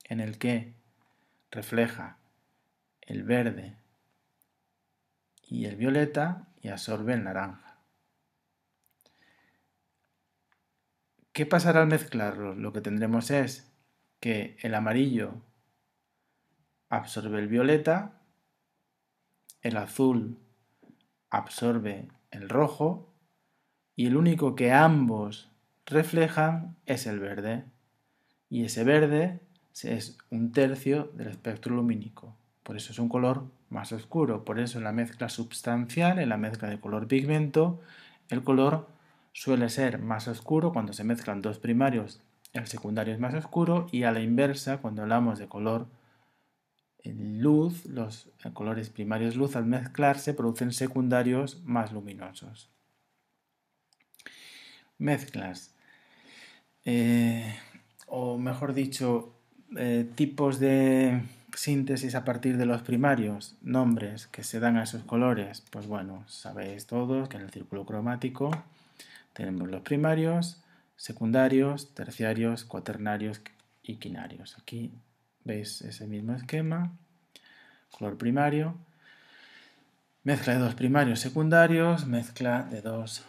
en 0.05 0.21
el 0.21 0.39
que 0.39 0.75
refleja 1.51 2.19
el 3.01 3.23
verde 3.23 3.77
y 5.49 5.65
el 5.67 5.77
violeta 5.77 6.47
y 6.63 6.69
absorbe 6.69 7.15
el 7.15 7.25
naranja. 7.25 7.70
¿Qué 11.33 11.47
pasará 11.47 11.83
al 11.83 11.89
mezclarlos? 11.89 12.57
Lo 12.57 12.73
que 12.73 12.81
tendremos 12.81 13.31
es 13.31 13.73
que 14.19 14.57
el 14.63 14.75
amarillo 14.75 15.35
absorbe 16.89 17.39
el 17.39 17.49
violeta, 17.49 18.21
el 19.63 19.77
azul 19.77 20.39
absorbe 21.31 22.09
el 22.31 22.49
rojo 22.49 23.15
y 23.95 24.07
el 24.07 24.17
único 24.17 24.57
que 24.57 24.73
ambos 24.73 25.51
reflejan 25.87 26.77
es 26.87 27.07
el 27.07 27.21
verde. 27.21 27.65
Y 28.49 28.65
ese 28.65 28.83
verde 28.83 29.41
es 29.85 30.19
un 30.31 30.53
tercio 30.53 31.13
del 31.15 31.29
espectro 31.29 31.77
lumínico. 31.77 32.37
Por 32.65 32.77
eso 32.77 32.93
es 32.93 32.99
un 32.99 33.09
color 33.09 33.45
más 33.69 33.93
oscuro. 33.93 34.45
Por 34.45 34.59
eso 34.59 34.79
en 34.79 34.85
la 34.85 34.93
mezcla 34.93 35.29
substancial, 35.29 36.19
en 36.19 36.29
la 36.29 36.37
mezcla 36.37 36.69
de 36.69 36.81
color 36.81 37.07
pigmento, 37.07 37.81
el 38.29 38.43
color 38.43 38.89
suele 39.33 39.69
ser 39.69 39.99
más 39.99 40.29
oscuro 40.29 40.73
cuando 40.73 40.93
se 40.93 41.05
mezclan 41.05 41.43
dos 41.43 41.59
primarios. 41.59 42.21
El 42.53 42.67
secundario 42.67 43.15
es 43.15 43.21
más 43.21 43.35
oscuro 43.35 43.87
y 43.93 44.03
a 44.03 44.13
la 44.13 44.21
inversa, 44.21 44.79
cuando 44.79 45.03
hablamos 45.03 45.39
de 45.39 45.49
color 45.49 45.87
luz, 47.05 47.87
los 47.87 48.29
colores 48.53 48.91
primarios 48.91 49.37
luz 49.37 49.57
al 49.57 49.67
mezclarse 49.67 50.35
producen 50.35 50.73
secundarios 50.73 51.63
más 51.65 51.93
luminosos. 51.93 52.71
Mezclas. 54.99 55.75
Eh, 56.85 57.57
o 58.07 58.39
mejor 58.39 58.75
dicho, 58.75 59.35
eh, 59.77 60.07
tipos 60.15 60.59
de 60.59 61.23
síntesis 61.55 62.15
a 62.15 62.25
partir 62.25 62.57
de 62.57 62.67
los 62.67 62.83
primarios, 62.83 63.57
nombres 63.63 64.27
que 64.27 64.43
se 64.43 64.61
dan 64.61 64.77
a 64.77 64.83
esos 64.83 65.03
colores. 65.05 65.63
Pues 65.71 65.87
bueno, 65.87 66.25
sabéis 66.27 66.87
todos 66.87 67.29
que 67.29 67.37
en 67.37 67.45
el 67.45 67.51
círculo 67.51 67.87
cromático 67.87 68.51
tenemos 69.41 69.71
los 69.71 69.81
primarios, 69.81 70.63
secundarios, 70.97 71.95
terciarios, 71.95 72.67
cuaternarios 72.67 73.41
y 73.83 73.97
quinarios. 73.97 74.59
Aquí 74.59 74.93
veis 75.45 75.81
ese 75.81 76.07
mismo 76.07 76.35
esquema, 76.35 76.93
color 77.91 78.19
primario, 78.19 78.77
mezcla 80.25 80.53
de 80.53 80.59
dos 80.59 80.75
primarios 80.75 81.21
secundarios, 81.21 82.07
mezcla 82.07 82.65
de 82.65 82.83
dos 82.83 83.25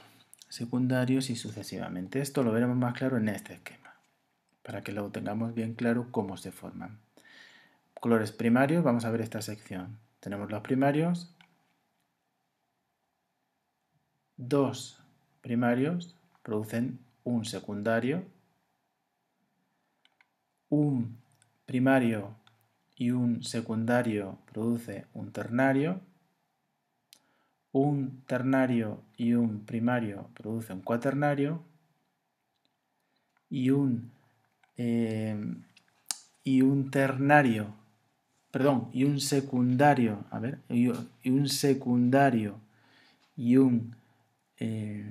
secundarios 0.50 1.30
y 1.30 1.38
sucesivamente. 1.38 2.20
Esto 2.20 2.44
lo 2.44 2.52
veremos 2.52 2.76
más 2.76 2.94
claro 2.94 3.16
en 3.16 3.30
este 3.30 3.54
esquema, 3.54 3.96
para 4.64 4.84
que 4.84 4.92
lo 4.92 5.10
tengamos 5.12 5.54
bien 5.54 5.76
claro 5.76 6.12
cómo 6.12 6.36
se 6.36 6.52
forman. 6.52 7.00
Colores 7.94 8.34
primarios, 8.34 8.84
vamos 8.84 9.06
a 9.06 9.12
ver 9.12 9.22
esta 9.22 9.42
sección. 9.42 9.98
Tenemos 10.20 10.52
los 10.52 10.62
primarios, 10.62 11.34
dos 14.36 15.01
primarios 15.42 16.16
producen 16.44 17.00
un 17.24 17.46
secundario, 17.46 18.24
un 20.70 21.18
primario 21.66 22.36
y 22.96 23.12
un 23.12 23.44
secundario 23.44 24.38
produce 24.52 25.06
un 25.14 25.32
ternario, 25.32 26.02
un 27.72 28.24
ternario 28.26 29.02
y 29.18 29.34
un 29.34 29.66
primario 29.66 30.30
produce 30.34 30.74
un 30.74 30.82
cuaternario 30.82 31.64
y 33.50 33.70
un, 33.70 34.12
eh, 34.78 35.38
y 36.44 36.62
un 36.62 36.90
ternario, 36.90 37.74
perdón, 38.50 38.90
y 38.94 39.04
un 39.04 39.20
secundario, 39.20 40.24
a 40.32 40.40
ver, 40.40 40.60
y, 40.70 40.88
un 41.30 41.50
secundario 41.50 42.56
y 43.36 43.58
un 43.58 43.96
eh, 44.64 45.04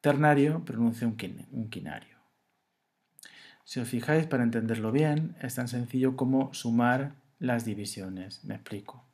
ternario 0.00 0.64
produce 0.64 1.04
un, 1.04 1.16
un 1.50 1.68
quinario. 1.68 2.16
Si 3.64 3.80
os 3.80 3.88
fijáis, 3.88 4.26
para 4.26 4.44
entenderlo 4.44 4.92
bien, 4.92 5.34
es 5.42 5.56
tan 5.56 5.66
sencillo 5.66 6.14
como 6.14 6.54
sumar 6.54 7.16
las 7.40 7.64
divisiones. 7.64 8.44
Me 8.44 8.54
explico. 8.54 9.04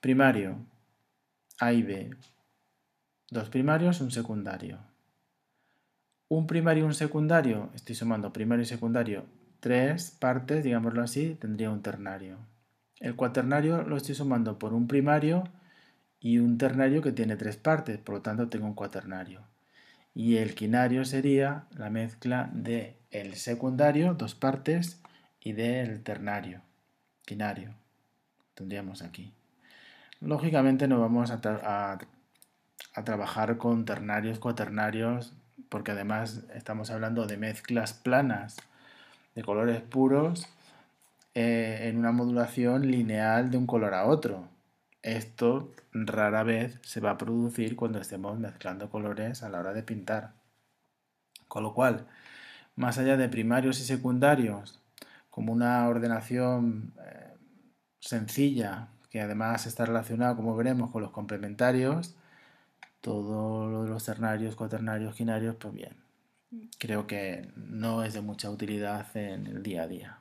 Primario, 0.00 0.64
A 1.58 1.72
y 1.72 1.82
B. 1.82 2.10
Dos 3.28 3.48
primarios, 3.48 4.00
un 4.00 4.12
secundario. 4.12 4.78
Un 6.28 6.46
primario 6.46 6.84
y 6.84 6.86
un 6.86 6.94
secundario, 6.94 7.70
estoy 7.74 7.96
sumando 7.96 8.32
primario 8.32 8.62
y 8.62 8.66
secundario, 8.66 9.26
tres 9.58 10.12
partes, 10.12 10.62
digámoslo 10.62 11.02
así, 11.02 11.34
tendría 11.34 11.70
un 11.70 11.82
ternario. 11.82 12.36
El 13.00 13.16
cuaternario 13.16 13.82
lo 13.82 13.96
estoy 13.96 14.14
sumando 14.14 14.60
por 14.60 14.74
un 14.74 14.86
primario 14.86 15.42
y 16.20 16.38
un 16.38 16.58
ternario 16.58 17.02
que 17.02 17.12
tiene 17.12 17.36
tres 17.36 17.56
partes, 17.56 17.98
por 17.98 18.16
lo 18.16 18.22
tanto 18.22 18.48
tengo 18.48 18.66
un 18.66 18.74
cuaternario. 18.74 19.42
Y 20.14 20.36
el 20.36 20.54
quinario 20.54 21.04
sería 21.04 21.66
la 21.76 21.90
mezcla 21.90 22.50
de 22.52 22.96
el 23.10 23.36
secundario, 23.36 24.14
dos 24.14 24.34
partes, 24.34 25.00
y 25.40 25.52
del 25.52 26.02
ternario, 26.02 26.60
quinario. 27.24 27.74
Tendríamos 28.54 29.02
aquí. 29.02 29.32
Lógicamente 30.20 30.88
no 30.88 31.00
vamos 31.00 31.30
a, 31.30 31.98
a, 32.94 33.04
trabajar 33.04 33.56
con 33.56 33.84
ternarios, 33.84 34.40
cuaternarios, 34.40 35.32
porque 35.68 35.92
además 35.92 36.42
estamos 36.54 36.90
hablando 36.90 37.26
de 37.26 37.36
mezclas 37.36 37.92
planas 37.94 38.56
de 39.34 39.44
colores 39.44 39.80
puros 39.80 40.48
eh, 41.34 41.88
en 41.88 41.98
una 41.98 42.10
modulación 42.10 42.90
lineal 42.90 43.50
de 43.50 43.58
un 43.58 43.66
color 43.66 43.94
a 43.94 44.06
otro. 44.06 44.48
Esto 45.08 45.72
rara 45.92 46.42
vez 46.42 46.78
se 46.82 47.00
va 47.00 47.12
a 47.12 47.16
producir 47.16 47.76
cuando 47.76 47.98
estemos 47.98 48.38
mezclando 48.38 48.90
colores 48.90 49.42
a 49.42 49.48
la 49.48 49.58
hora 49.58 49.72
de 49.72 49.82
pintar. 49.82 50.34
Con 51.48 51.62
lo 51.62 51.72
cual, 51.72 52.06
más 52.76 52.98
allá 52.98 53.16
de 53.16 53.30
primarios 53.30 53.80
y 53.80 53.84
secundarios, 53.84 54.82
como 55.30 55.54
una 55.54 55.88
ordenación 55.88 56.92
eh, 57.02 57.34
sencilla, 58.00 58.88
que 59.08 59.22
además 59.22 59.64
está 59.64 59.86
relacionada, 59.86 60.36
como 60.36 60.54
veremos, 60.54 60.90
con 60.90 61.00
los 61.00 61.10
complementarios, 61.10 62.14
todo 63.00 63.66
lo 63.66 63.84
de 63.84 63.88
los 63.88 64.04
ternarios, 64.04 64.56
cuaternarios, 64.56 65.14
quinarios, 65.14 65.56
pues 65.56 65.72
bien, 65.72 65.96
creo 66.78 67.06
que 67.06 67.50
no 67.56 68.04
es 68.04 68.12
de 68.12 68.20
mucha 68.20 68.50
utilidad 68.50 69.06
en 69.16 69.46
el 69.46 69.62
día 69.62 69.84
a 69.84 69.88
día. 69.88 70.18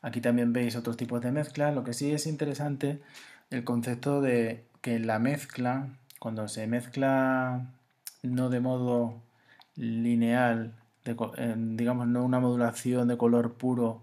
Aquí 0.00 0.20
también 0.20 0.52
veis 0.52 0.76
otros 0.76 0.96
tipos 0.96 1.20
de 1.20 1.32
mezcla. 1.32 1.72
Lo 1.72 1.84
que 1.84 1.92
sí 1.92 2.12
es 2.12 2.26
interesante 2.26 3.00
el 3.50 3.64
concepto 3.64 4.20
de 4.20 4.64
que 4.80 4.98
la 4.98 5.18
mezcla, 5.18 5.88
cuando 6.18 6.48
se 6.48 6.66
mezcla 6.66 7.66
no 8.22 8.48
de 8.50 8.60
modo 8.60 9.20
lineal, 9.76 10.74
digamos 11.04 12.06
no 12.06 12.24
una 12.24 12.40
modulación 12.40 13.08
de 13.08 13.16
color 13.16 13.54
puro 13.54 14.02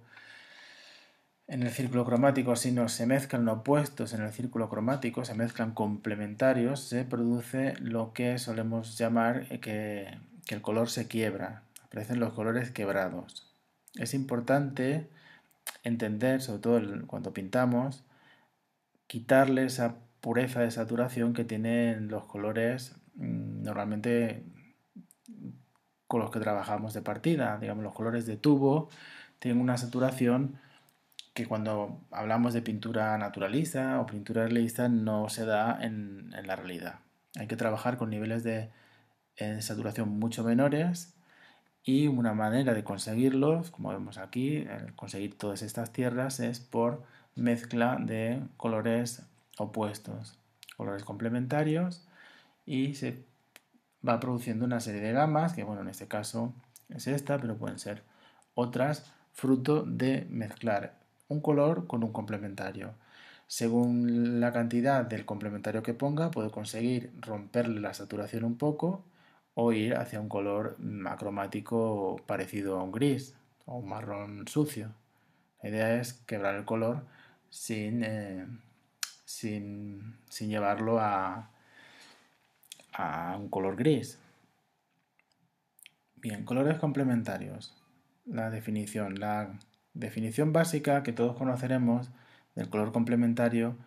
en 1.47 1.61
el 1.61 1.69
círculo 1.69 2.05
cromático, 2.05 2.55
sino 2.55 2.89
se 2.89 3.05
mezclan 3.05 3.47
opuestos 3.47 4.13
en 4.13 4.21
el 4.21 4.31
círculo 4.31 4.67
cromático, 4.67 5.25
se 5.25 5.35
mezclan 5.35 5.73
complementarios, 5.73 6.79
se 6.79 7.05
produce 7.05 7.75
lo 7.79 8.13
que 8.13 8.39
solemos 8.39 8.97
llamar 8.97 9.47
que, 9.59 10.17
que 10.47 10.55
el 10.55 10.61
color 10.61 10.89
se 10.89 11.07
quiebra, 11.07 11.61
aparecen 11.83 12.19
los 12.19 12.33
colores 12.33 12.71
quebrados. 12.71 13.53
Es 13.93 14.15
importante 14.15 15.07
entender, 15.85 16.41
sobre 16.41 16.59
todo 16.61 17.07
cuando 17.07 17.31
pintamos, 17.31 18.03
quitarle 19.07 19.65
esa 19.65 19.99
pureza 20.19 20.61
de 20.61 20.71
saturación 20.71 21.33
que 21.33 21.45
tienen 21.45 22.09
los 22.09 22.25
colores 22.25 22.95
mm, 23.15 23.61
normalmente 23.63 24.43
con 26.07 26.19
los 26.21 26.31
que 26.31 26.39
trabajamos 26.39 26.93
de 26.93 27.01
partida. 27.01 27.57
Digamos, 27.59 27.83
los 27.83 27.93
colores 27.93 28.25
de 28.25 28.35
tubo 28.37 28.89
tienen 29.39 29.61
una 29.61 29.77
saturación 29.77 30.59
que 31.33 31.45
cuando 31.45 32.01
hablamos 32.11 32.53
de 32.53 32.61
pintura 32.61 33.17
naturalista 33.17 33.99
o 33.99 34.05
pintura 34.05 34.43
realista 34.43 34.89
no 34.89 35.29
se 35.29 35.45
da 35.45 35.77
en, 35.81 36.31
la 36.45 36.55
realidad. 36.55 36.99
Hay 37.37 37.47
que 37.47 37.57
trabajar 37.57 37.97
con 37.97 38.09
niveles 38.09 38.43
de 38.43 38.71
saturación 39.61 40.17
mucho 40.17 40.43
menores 40.43 41.14
y 41.85 42.07
una 42.07 42.33
manera 42.33 42.73
de 42.73 42.83
conseguirlos, 42.83 43.69
como 43.69 43.89
vemos 43.89 44.17
aquí, 44.17 44.65
conseguir 44.95 45.37
todas 45.37 45.61
estas 45.61 45.93
tierras 45.93 46.39
es 46.39 46.59
por 46.59 47.03
mezcla 47.35 47.97
de 48.01 48.41
colores 48.57 49.21
opuestos, 49.59 50.39
colores 50.77 51.03
complementarios 51.03 52.07
y 52.65 52.95
se 52.95 53.23
va 54.07 54.19
produciendo 54.19 54.65
una 54.65 54.79
serie 54.79 55.01
de 55.01 55.11
gamas, 55.11 55.53
que 55.53 55.63
bueno, 55.63 55.83
en 55.83 55.89
este 55.89 56.07
caso 56.07 56.53
es 56.89 57.05
esta, 57.05 57.37
pero 57.37 57.55
pueden 57.55 57.77
ser 57.77 58.03
otras, 58.55 59.11
fruto 59.33 59.83
de 59.83 60.25
mezclar 60.29 60.97
un 61.27 61.39
color 61.39 61.85
con 61.85 62.03
un 62.03 62.11
complementario. 62.11 62.93
Según 63.47 64.39
la 64.39 64.51
cantidad 64.51 65.05
del 65.05 65.25
complementario 65.25 65.83
que 65.83 65.93
ponga, 65.93 66.31
puedo 66.31 66.51
conseguir 66.51 67.11
romperle 67.21 67.79
la 67.79 67.93
saturación 67.93 68.43
un 68.43 68.57
poco 68.57 69.03
o 69.55 69.71
ir 69.71 69.95
hacia 69.95 70.19
un 70.19 70.29
color 70.29 70.77
acromático 71.07 72.17
parecido 72.27 72.79
a 72.79 72.83
un 72.83 72.91
gris 72.91 73.35
o 73.65 73.77
un 73.77 73.89
marrón 73.89 74.47
sucio. 74.47 74.93
La 75.63 75.69
idea 75.69 75.95
es 75.95 76.13
quebrar 76.13 76.55
el 76.55 76.65
color 76.65 77.05
sin, 77.49 78.03
eh, 78.03 78.45
sin, 79.25 80.17
llevarlo 80.29 80.99
a, 80.99 81.49
a 82.93 83.37
un 83.39 83.49
color 83.49 83.77
gris. 83.77 84.19
Bien, 86.15 86.43
colores 86.45 86.77
complementarios. 86.77 87.73
La 88.25 88.49
definición. 88.49 89.19
La 89.19 89.57
definición 89.93 90.51
básica 90.53 91.01
que 91.03 91.13
todos 91.13 91.37
conoceremos 91.37 92.09
del 92.55 92.69
color 92.69 92.91
complementario 92.91 93.77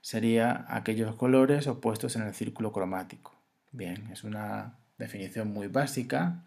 sería 0.00 0.66
aquellos 0.68 1.14
colores 1.14 1.66
opuestos 1.68 2.16
en 2.16 2.22
el 2.22 2.34
círculo 2.34 2.72
cromático. 2.72 3.32
Bien, 3.70 4.08
es 4.10 4.24
una 4.24 4.78
definición 5.02 5.52
muy 5.52 5.66
básica 5.66 6.42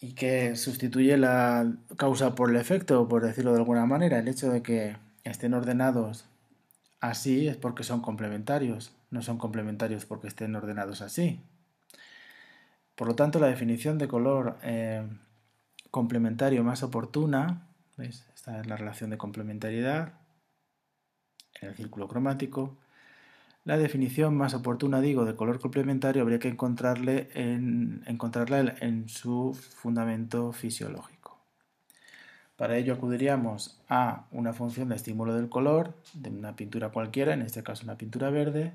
y 0.00 0.14
que 0.14 0.56
sustituye 0.56 1.16
la 1.16 1.70
causa 1.96 2.34
por 2.34 2.50
el 2.50 2.56
efecto, 2.56 3.08
por 3.08 3.22
decirlo 3.22 3.52
de 3.52 3.58
alguna 3.58 3.86
manera. 3.86 4.18
El 4.18 4.28
hecho 4.28 4.50
de 4.50 4.62
que 4.62 4.96
estén 5.22 5.54
ordenados 5.54 6.24
así 7.00 7.46
es 7.48 7.56
porque 7.56 7.84
son 7.84 8.00
complementarios, 8.00 8.92
no 9.10 9.22
son 9.22 9.38
complementarios 9.38 10.04
porque 10.06 10.28
estén 10.28 10.56
ordenados 10.56 11.02
así. 11.02 11.40
Por 12.94 13.08
lo 13.08 13.14
tanto, 13.14 13.38
la 13.38 13.48
definición 13.48 13.98
de 13.98 14.08
color 14.08 14.56
eh, 14.62 15.06
complementario 15.90 16.64
más 16.64 16.82
oportuna, 16.82 17.68
esta 17.98 18.60
es 18.60 18.66
la 18.66 18.76
relación 18.76 19.10
de 19.10 19.18
complementariedad 19.18 20.14
en 21.60 21.68
el 21.68 21.74
círculo 21.76 22.08
cromático, 22.08 22.78
la 23.64 23.78
definición 23.78 24.36
más 24.36 24.52
oportuna, 24.52 25.00
digo, 25.00 25.24
de 25.24 25.36
color 25.36 25.58
complementario 25.58 26.22
habría 26.22 26.38
que 26.38 26.48
encontrarle 26.48 27.30
en, 27.34 28.02
encontrarla 28.06 28.74
en 28.80 29.08
su 29.08 29.54
fundamento 29.54 30.52
fisiológico. 30.52 31.38
Para 32.56 32.76
ello 32.76 32.94
acudiríamos 32.94 33.80
a 33.88 34.26
una 34.30 34.52
función 34.52 34.90
de 34.90 34.96
estímulo 34.96 35.34
del 35.34 35.48
color 35.48 35.94
de 36.12 36.30
una 36.30 36.54
pintura 36.54 36.90
cualquiera, 36.90 37.32
en 37.32 37.42
este 37.42 37.62
caso 37.62 37.84
una 37.84 37.96
pintura 37.96 38.30
verde. 38.30 38.74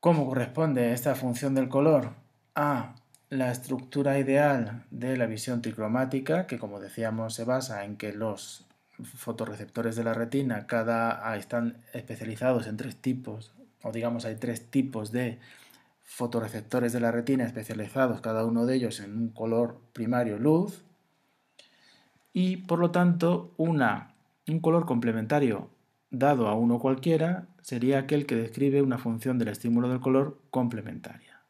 ¿Cómo 0.00 0.26
corresponde 0.26 0.92
esta 0.92 1.14
función 1.14 1.54
del 1.54 1.68
color 1.68 2.10
a 2.54 2.96
la 3.30 3.50
estructura 3.50 4.18
ideal 4.18 4.84
de 4.90 5.16
la 5.16 5.26
visión 5.26 5.62
tricromática, 5.62 6.46
que 6.46 6.58
como 6.58 6.80
decíamos 6.80 7.34
se 7.34 7.44
basa 7.44 7.84
en 7.84 7.96
que 7.96 8.12
los 8.12 8.66
fotorreceptores 9.02 9.96
de 9.96 10.04
la 10.04 10.14
retina, 10.14 10.66
cada 10.66 11.36
están 11.36 11.82
especializados 11.92 12.66
en 12.66 12.76
tres 12.76 12.96
tipos, 12.96 13.54
o 13.82 13.92
digamos 13.92 14.24
hay 14.24 14.36
tres 14.36 14.70
tipos 14.70 15.12
de 15.12 15.38
fotorreceptores 16.02 16.92
de 16.92 17.00
la 17.00 17.10
retina 17.10 17.44
especializados, 17.44 18.20
cada 18.20 18.44
uno 18.44 18.64
de 18.64 18.76
ellos 18.76 19.00
en 19.00 19.16
un 19.16 19.28
color 19.30 19.80
primario 19.92 20.38
luz, 20.38 20.84
y 22.32 22.58
por 22.58 22.78
lo 22.78 22.90
tanto 22.90 23.54
una, 23.56 24.14
un 24.46 24.60
color 24.60 24.86
complementario 24.86 25.70
dado 26.10 26.48
a 26.48 26.54
uno 26.54 26.78
cualquiera 26.78 27.48
sería 27.62 27.98
aquel 27.98 28.26
que 28.26 28.36
describe 28.36 28.82
una 28.82 28.98
función 28.98 29.38
del 29.38 29.48
estímulo 29.48 29.88
del 29.88 30.00
color 30.00 30.40
complementaria. 30.50 31.40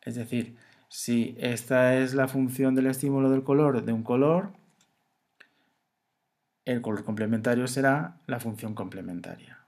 Es 0.00 0.14
decir, 0.14 0.56
si 0.88 1.34
esta 1.38 1.96
es 1.96 2.14
la 2.14 2.28
función 2.28 2.74
del 2.74 2.86
estímulo 2.86 3.30
del 3.30 3.42
color 3.42 3.84
de 3.84 3.92
un 3.92 4.02
color, 4.04 4.52
el 6.64 6.80
color 6.80 7.04
complementario 7.04 7.66
será 7.66 8.20
la 8.26 8.40
función 8.40 8.74
complementaria. 8.74 9.58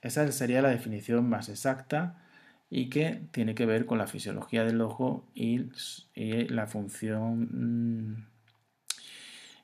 Esa 0.00 0.30
sería 0.32 0.62
la 0.62 0.68
definición 0.68 1.28
más 1.28 1.48
exacta 1.48 2.22
y 2.70 2.90
que 2.90 3.22
tiene 3.30 3.54
que 3.54 3.66
ver 3.66 3.86
con 3.86 3.98
la 3.98 4.06
fisiología 4.06 4.64
del 4.64 4.80
ojo 4.80 5.26
y, 5.34 5.70
la 6.48 6.66
función 6.66 7.48
mm, 7.52 8.26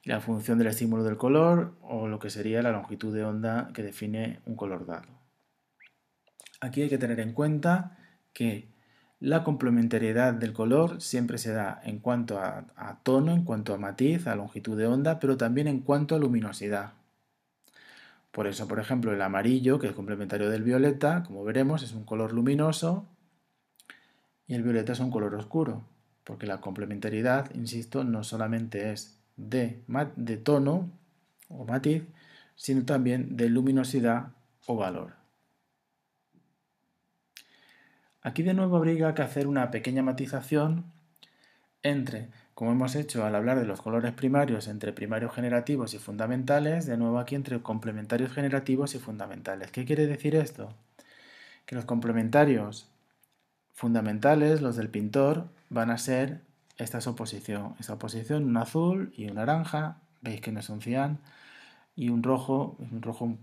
la 0.04 0.20
función 0.20 0.58
del 0.58 0.68
estímulo 0.68 1.04
del 1.04 1.16
color 1.16 1.76
o 1.82 2.08
lo 2.08 2.18
que 2.18 2.30
sería 2.30 2.62
la 2.62 2.72
longitud 2.72 3.14
de 3.14 3.24
onda 3.24 3.70
que 3.74 3.82
define 3.82 4.40
un 4.46 4.56
color 4.56 4.86
dado. 4.86 5.08
Aquí 6.60 6.82
hay 6.82 6.88
que 6.88 6.98
tener 6.98 7.20
en 7.20 7.32
cuenta 7.32 7.98
que 8.32 8.68
la 9.20 9.44
complementariedad 9.44 10.32
del 10.32 10.54
color 10.54 11.02
siempre 11.02 11.36
se 11.36 11.52
da 11.52 11.80
en 11.84 11.98
cuanto 11.98 12.38
a, 12.40 13.00
tono, 13.02 13.32
en 13.32 13.44
cuanto 13.44 13.74
a 13.74 13.78
matiz, 13.78 14.26
a 14.26 14.34
longitud 14.34 14.78
de 14.78 14.86
onda, 14.86 15.20
pero 15.20 15.36
también 15.36 15.68
en 15.68 15.80
cuanto 15.80 16.14
a 16.14 16.18
luminosidad. 16.18 16.94
Por 18.32 18.46
eso, 18.46 18.66
por 18.66 18.78
ejemplo, 18.78 19.12
el 19.12 19.20
amarillo, 19.20 19.78
que 19.78 19.88
es 19.88 19.92
complementario 19.92 20.48
del 20.48 20.62
violeta, 20.62 21.22
como 21.26 21.44
veremos, 21.44 21.82
es 21.82 21.92
un 21.92 22.04
color 22.04 22.32
luminoso 22.32 23.04
y 24.46 24.54
el 24.54 24.62
violeta 24.62 24.94
es 24.94 25.00
un 25.00 25.10
color 25.10 25.34
oscuro, 25.34 25.82
porque 26.24 26.46
la 26.46 26.62
complementariedad, 26.62 27.54
insisto, 27.54 28.04
no 28.04 28.24
solamente 28.24 28.90
es 28.92 29.18
de, 29.36 29.82
tono 30.42 30.90
o 31.48 31.66
matiz, 31.66 32.04
sino 32.54 32.84
también 32.84 33.36
de 33.36 33.50
luminosidad 33.50 34.28
o 34.66 34.76
valor. 34.76 35.19
Aquí 38.22 38.42
de 38.42 38.54
nuevo 38.54 38.76
habría 38.76 39.14
que 39.14 39.22
hacer 39.22 39.46
una 39.46 39.70
pequeña 39.70 40.02
matización 40.02 40.84
entre, 41.82 42.28
como 42.54 42.72
hemos 42.72 42.94
hecho 42.94 43.24
al 43.24 43.34
hablar 43.34 43.58
de 43.58 43.64
los 43.64 43.80
colores 43.80 44.12
primarios, 44.12 44.68
entre 44.68 44.92
primarios 44.92 45.32
generativos 45.32 45.94
y 45.94 45.98
fundamentales, 45.98 46.86
de 46.86 46.98
nuevo 46.98 47.18
aquí 47.18 47.34
entre 47.34 47.60
complementarios 47.62 48.32
generativos 48.32 48.94
y 48.94 48.98
fundamentales. 48.98 49.70
¿Qué 49.70 49.86
quiere 49.86 50.06
decir 50.06 50.34
esto? 50.34 50.74
Que 51.64 51.74
los 51.74 51.86
complementarios 51.86 52.88
fundamentales, 53.72 54.60
los 54.60 54.76
del 54.76 54.90
pintor, 54.90 55.48
van 55.70 55.90
a 55.90 55.96
ser 55.96 56.42
esta 56.76 56.98
oposición. 57.08 57.74
Esta 57.78 57.94
oposición, 57.94 58.44
un 58.44 58.56
azul 58.58 59.12
y 59.16 59.28
un 59.28 59.36
naranja, 59.36 59.96
veis 60.20 60.42
que 60.42 60.52
no 60.52 60.60
es 60.60 60.68
un 60.68 60.82
cian, 60.82 61.18
y 61.96 62.10
un 62.10 62.22
rojo, 62.22 62.76
un 62.78 63.00
rojo 63.00 63.26
mm, 63.26 63.36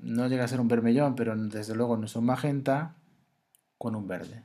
no 0.00 0.28
llega 0.28 0.44
a 0.44 0.48
ser 0.48 0.60
un 0.60 0.68
vermellón, 0.68 1.14
pero 1.14 1.36
desde 1.36 1.74
luego 1.74 1.98
no 1.98 2.06
es 2.06 2.16
un 2.16 2.24
magenta, 2.24 2.94
con 3.82 3.96
un 3.96 4.06
verde. 4.06 4.44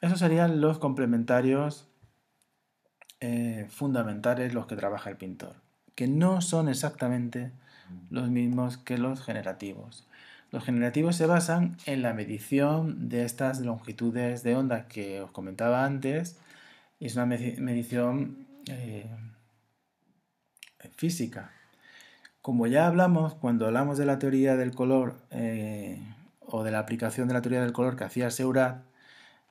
Esos 0.00 0.18
serían 0.18 0.60
los 0.60 0.80
complementarios 0.80 1.86
eh, 3.20 3.68
fundamentales 3.70 4.54
los 4.54 4.66
que 4.66 4.74
trabaja 4.74 5.08
el 5.08 5.16
pintor, 5.16 5.54
que 5.94 6.08
no 6.08 6.40
son 6.40 6.68
exactamente 6.68 7.52
los 8.10 8.30
mismos 8.30 8.76
que 8.76 8.98
los 8.98 9.22
generativos. 9.22 10.08
Los 10.50 10.64
generativos 10.64 11.14
se 11.14 11.26
basan 11.26 11.76
en 11.86 12.02
la 12.02 12.12
medición 12.12 13.08
de 13.08 13.24
estas 13.24 13.60
longitudes 13.60 14.42
de 14.42 14.56
onda 14.56 14.88
que 14.88 15.20
os 15.20 15.30
comentaba 15.30 15.84
antes. 15.84 16.36
Y 16.98 17.06
es 17.06 17.14
una 17.14 17.26
medición 17.26 18.48
eh, 18.66 19.16
física. 20.96 21.52
Como 22.42 22.66
ya 22.66 22.88
hablamos 22.88 23.34
cuando 23.34 23.66
hablamos 23.66 23.96
de 23.96 24.06
la 24.06 24.18
teoría 24.18 24.56
del 24.56 24.74
color 24.74 25.20
eh, 25.30 26.13
o 26.46 26.64
de 26.64 26.70
la 26.70 26.80
aplicación 26.80 27.28
de 27.28 27.34
la 27.34 27.42
teoría 27.42 27.62
del 27.62 27.72
color 27.72 27.96
que 27.96 28.04
hacía 28.04 28.30
Seurat, 28.30 28.82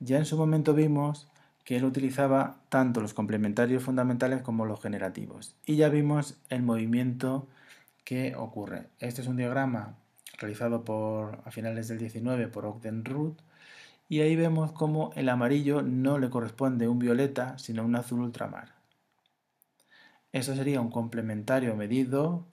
ya 0.00 0.18
en 0.18 0.24
su 0.24 0.36
momento 0.36 0.74
vimos 0.74 1.28
que 1.64 1.76
él 1.76 1.84
utilizaba 1.84 2.56
tanto 2.68 3.00
los 3.00 3.14
complementarios 3.14 3.82
fundamentales 3.82 4.42
como 4.42 4.66
los 4.66 4.80
generativos. 4.82 5.56
Y 5.64 5.76
ya 5.76 5.88
vimos 5.88 6.36
el 6.50 6.62
movimiento 6.62 7.48
que 8.04 8.36
ocurre. 8.36 8.88
Este 9.00 9.22
es 9.22 9.28
un 9.28 9.36
diagrama 9.36 9.94
realizado 10.38 10.84
por, 10.84 11.40
a 11.44 11.50
finales 11.50 11.88
del 11.88 11.98
19 11.98 12.48
por 12.48 12.66
Ogden 12.66 13.04
Root 13.04 13.40
y 14.08 14.20
ahí 14.20 14.36
vemos 14.36 14.72
cómo 14.72 15.10
el 15.16 15.28
amarillo 15.28 15.82
no 15.82 16.18
le 16.18 16.28
corresponde 16.28 16.88
un 16.88 16.98
violeta 16.98 17.56
sino 17.58 17.84
un 17.84 17.96
azul 17.96 18.20
ultramar. 18.20 18.74
Eso 20.32 20.54
sería 20.54 20.80
un 20.80 20.90
complementario 20.90 21.76
medido 21.76 22.44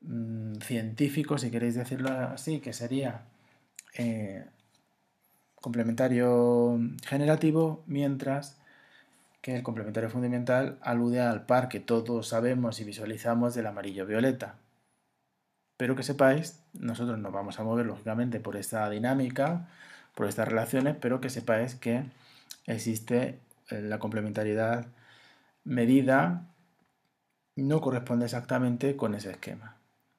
mm, 0.00 0.54
científico, 0.56 1.38
si 1.38 1.50
queréis 1.50 1.74
decirlo 1.74 2.10
así, 2.10 2.60
que 2.60 2.72
sería 2.72 3.22
eh, 3.98 4.44
complementario 5.54 6.78
generativo, 7.06 7.82
mientras 7.86 8.58
que 9.40 9.56
el 9.56 9.62
complementario 9.62 10.10
fundamental 10.10 10.78
alude 10.82 11.20
al 11.20 11.46
par 11.46 11.68
que 11.68 11.80
todos 11.80 12.28
sabemos 12.28 12.80
y 12.80 12.84
visualizamos 12.84 13.54
del 13.54 13.66
amarillo-violeta. 13.66 14.56
Pero 15.76 15.94
que 15.94 16.02
sepáis, 16.02 16.62
nosotros 16.72 17.18
nos 17.18 17.32
vamos 17.32 17.58
a 17.60 17.64
mover 17.64 17.86
lógicamente 17.86 18.40
por 18.40 18.56
esta 18.56 18.88
dinámica, 18.90 19.68
por 20.14 20.26
estas 20.26 20.48
relaciones, 20.48 20.96
pero 21.00 21.20
que 21.20 21.30
sepáis 21.30 21.74
que 21.74 22.04
existe 22.66 23.38
eh, 23.70 23.82
la 23.82 23.98
complementariedad 23.98 24.86
medida, 25.64 26.48
no 27.56 27.80
corresponde 27.80 28.24
exactamente 28.26 28.96
con 28.96 29.14
ese 29.14 29.30
esquema. 29.30 29.76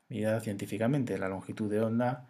Medida 0.09 0.39
científicamente, 0.39 1.17
la 1.17 1.29
longitud 1.29 1.69
de 1.69 1.81
onda 1.81 2.27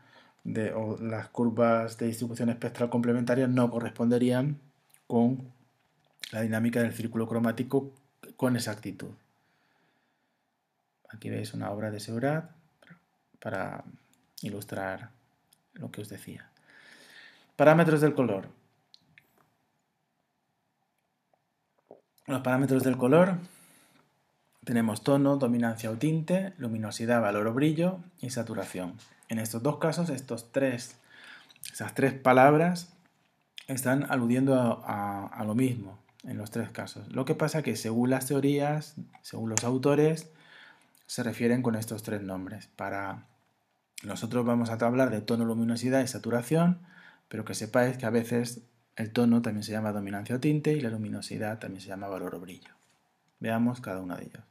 de, 0.48 0.74
las 1.02 1.28
curvas 1.28 1.98
de 1.98 2.08
distribución 2.08 2.50
espectral 2.50 2.90
complementaria 2.90 3.48
no 3.48 3.70
corresponderían 3.70 4.58
con 5.06 5.52
la 6.32 6.42
dinámica 6.42 6.82
del 6.82 6.94
círculo 6.94 7.28
cromático 7.28 7.92
con 8.38 8.56
exactitud. 8.56 9.12
Aquí 11.10 11.30
veis 11.30 11.54
una 11.54 11.72
obra 11.72 11.92
de 11.92 12.00
Seurat 12.00 12.50
para 13.40 13.84
ilustrar 14.42 15.10
lo 15.74 15.92
que 15.92 16.02
os 16.02 16.10
decía. 16.10 16.50
Parámetros 17.58 18.00
del 18.00 18.14
color. 18.14 18.48
Los 22.26 22.42
parámetros 22.42 22.84
del 22.84 22.98
color 22.98 23.36
tenemos 24.64 25.04
tono, 25.04 25.36
dominancia 25.36 25.92
o 25.92 25.98
tinte, 25.98 26.54
luminosidad, 26.58 27.22
valor 27.22 27.48
o 27.48 27.54
brillo 27.54 28.00
y 28.22 28.30
saturación. 28.30 28.98
En 29.30 29.40
estos 29.40 29.62
dos 29.64 29.78
casos, 29.78 30.10
estos 30.10 30.52
tres, 30.52 30.98
esas 31.72 31.94
tres 31.94 32.14
palabras 32.14 32.94
están 33.68 34.10
aludiendo 34.10 34.84
a, 34.86 35.44
lo 35.46 35.56
mismo 35.56 36.00
en 36.24 36.38
los 36.38 36.52
tres 36.52 36.70
casos. 36.70 37.08
Lo 37.14 37.26
que 37.26 37.36
pasa 37.36 37.64
que 37.64 37.76
según 37.76 38.10
las 38.10 38.28
teorías, 38.28 38.96
según 39.22 39.50
los 39.50 39.64
autores, 39.64 40.30
se 41.06 41.24
refieren 41.24 41.62
con 41.62 41.76
estos 41.76 42.04
tres 42.04 42.22
nombres. 42.22 42.68
Para 42.76 43.26
nosotros 44.04 44.46
vamos 44.46 44.70
a 44.70 44.74
hablar 44.74 45.10
de 45.10 45.22
tono, 45.22 45.46
luminosidad 45.46 46.02
y 46.02 46.08
saturación, 46.08 46.80
pero 47.28 47.46
que 47.46 47.54
sepáis 47.54 47.98
que 47.98 48.06
a 48.06 48.10
veces 48.10 48.62
el 48.96 49.12
tono 49.12 49.42
también 49.42 49.64
se 49.64 49.72
llama 49.72 49.92
dominancia 49.92 50.36
o 50.36 50.40
tinte 50.40 50.74
y 50.74 50.82
la 50.82 50.90
luminosidad 50.90 51.60
también 51.60 51.82
se 51.82 51.88
llama 51.88 52.08
valor 52.08 52.36
o 52.36 52.40
brillo. 52.40 52.74
Veamos 53.40 53.82
cada 53.82 54.02
uno 54.02 54.16
de 54.16 54.24
ellos. 54.24 54.44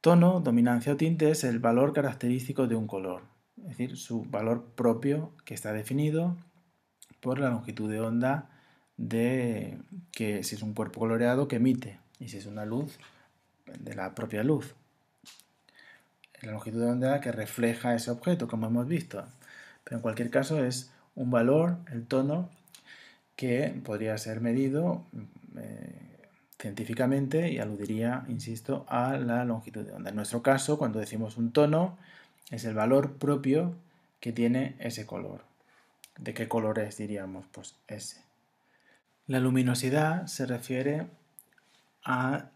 Tono, 0.00 0.40
dominancia 0.40 0.94
o 0.94 0.96
tinte 0.96 1.30
es 1.30 1.44
el 1.44 1.58
valor 1.58 1.92
característico 1.92 2.66
de 2.66 2.74
un 2.74 2.86
color, 2.86 3.22
es 3.58 3.68
decir, 3.68 3.96
su 3.98 4.24
valor 4.24 4.64
propio 4.74 5.32
que 5.44 5.52
está 5.52 5.74
definido 5.74 6.36
por 7.20 7.38
la 7.38 7.50
longitud 7.50 7.90
de 7.90 8.00
onda 8.00 8.48
de 8.96 9.78
que 10.10 10.42
si 10.42 10.54
es 10.54 10.62
un 10.62 10.72
cuerpo 10.72 11.00
coloreado 11.00 11.48
que 11.48 11.56
emite 11.56 11.98
y 12.18 12.28
si 12.28 12.38
es 12.38 12.46
una 12.46 12.64
luz 12.64 12.98
de 13.78 13.94
la 13.94 14.14
propia 14.14 14.42
luz. 14.42 14.74
La 16.40 16.52
longitud 16.52 16.80
de 16.80 16.90
onda 16.90 17.20
que 17.20 17.32
refleja 17.32 17.94
ese 17.94 18.10
objeto, 18.10 18.48
como 18.48 18.66
hemos 18.66 18.88
visto. 18.88 19.26
Pero 19.84 19.96
en 19.96 20.02
cualquier 20.02 20.30
caso 20.30 20.64
es 20.64 20.90
un 21.14 21.30
valor, 21.30 21.76
el 21.92 22.06
tono, 22.06 22.48
que 23.36 23.78
podría 23.84 24.16
ser 24.18 24.40
medido 24.40 25.04
eh, 25.56 26.09
científicamente 26.60 27.50
y 27.50 27.58
aludiría, 27.58 28.24
insisto, 28.28 28.84
a 28.88 29.16
la 29.16 29.44
longitud 29.44 29.84
de 29.84 29.92
onda. 29.92 30.10
En 30.10 30.16
nuestro 30.16 30.42
caso, 30.42 30.78
cuando 30.78 30.98
decimos 30.98 31.36
un 31.36 31.52
tono, 31.52 31.96
es 32.50 32.64
el 32.64 32.74
valor 32.74 33.14
propio 33.14 33.74
que 34.20 34.32
tiene 34.32 34.76
ese 34.78 35.06
color. 35.06 35.42
¿De 36.18 36.34
qué 36.34 36.48
color 36.48 36.78
es, 36.78 36.98
diríamos? 36.98 37.46
Pues 37.50 37.76
ese. 37.88 38.22
La 39.26 39.40
luminosidad 39.40 40.26
se 40.26 40.44
refiere 40.44 41.06
a 42.04 42.50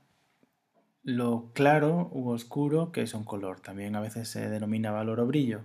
lo 1.02 1.50
claro 1.54 2.10
u 2.12 2.30
oscuro 2.30 2.92
que 2.92 3.02
es 3.02 3.14
un 3.14 3.24
color. 3.24 3.60
También 3.60 3.96
a 3.96 4.00
veces 4.00 4.28
se 4.28 4.50
denomina 4.50 4.90
valor 4.90 5.20
o 5.20 5.26
brillo. 5.26 5.60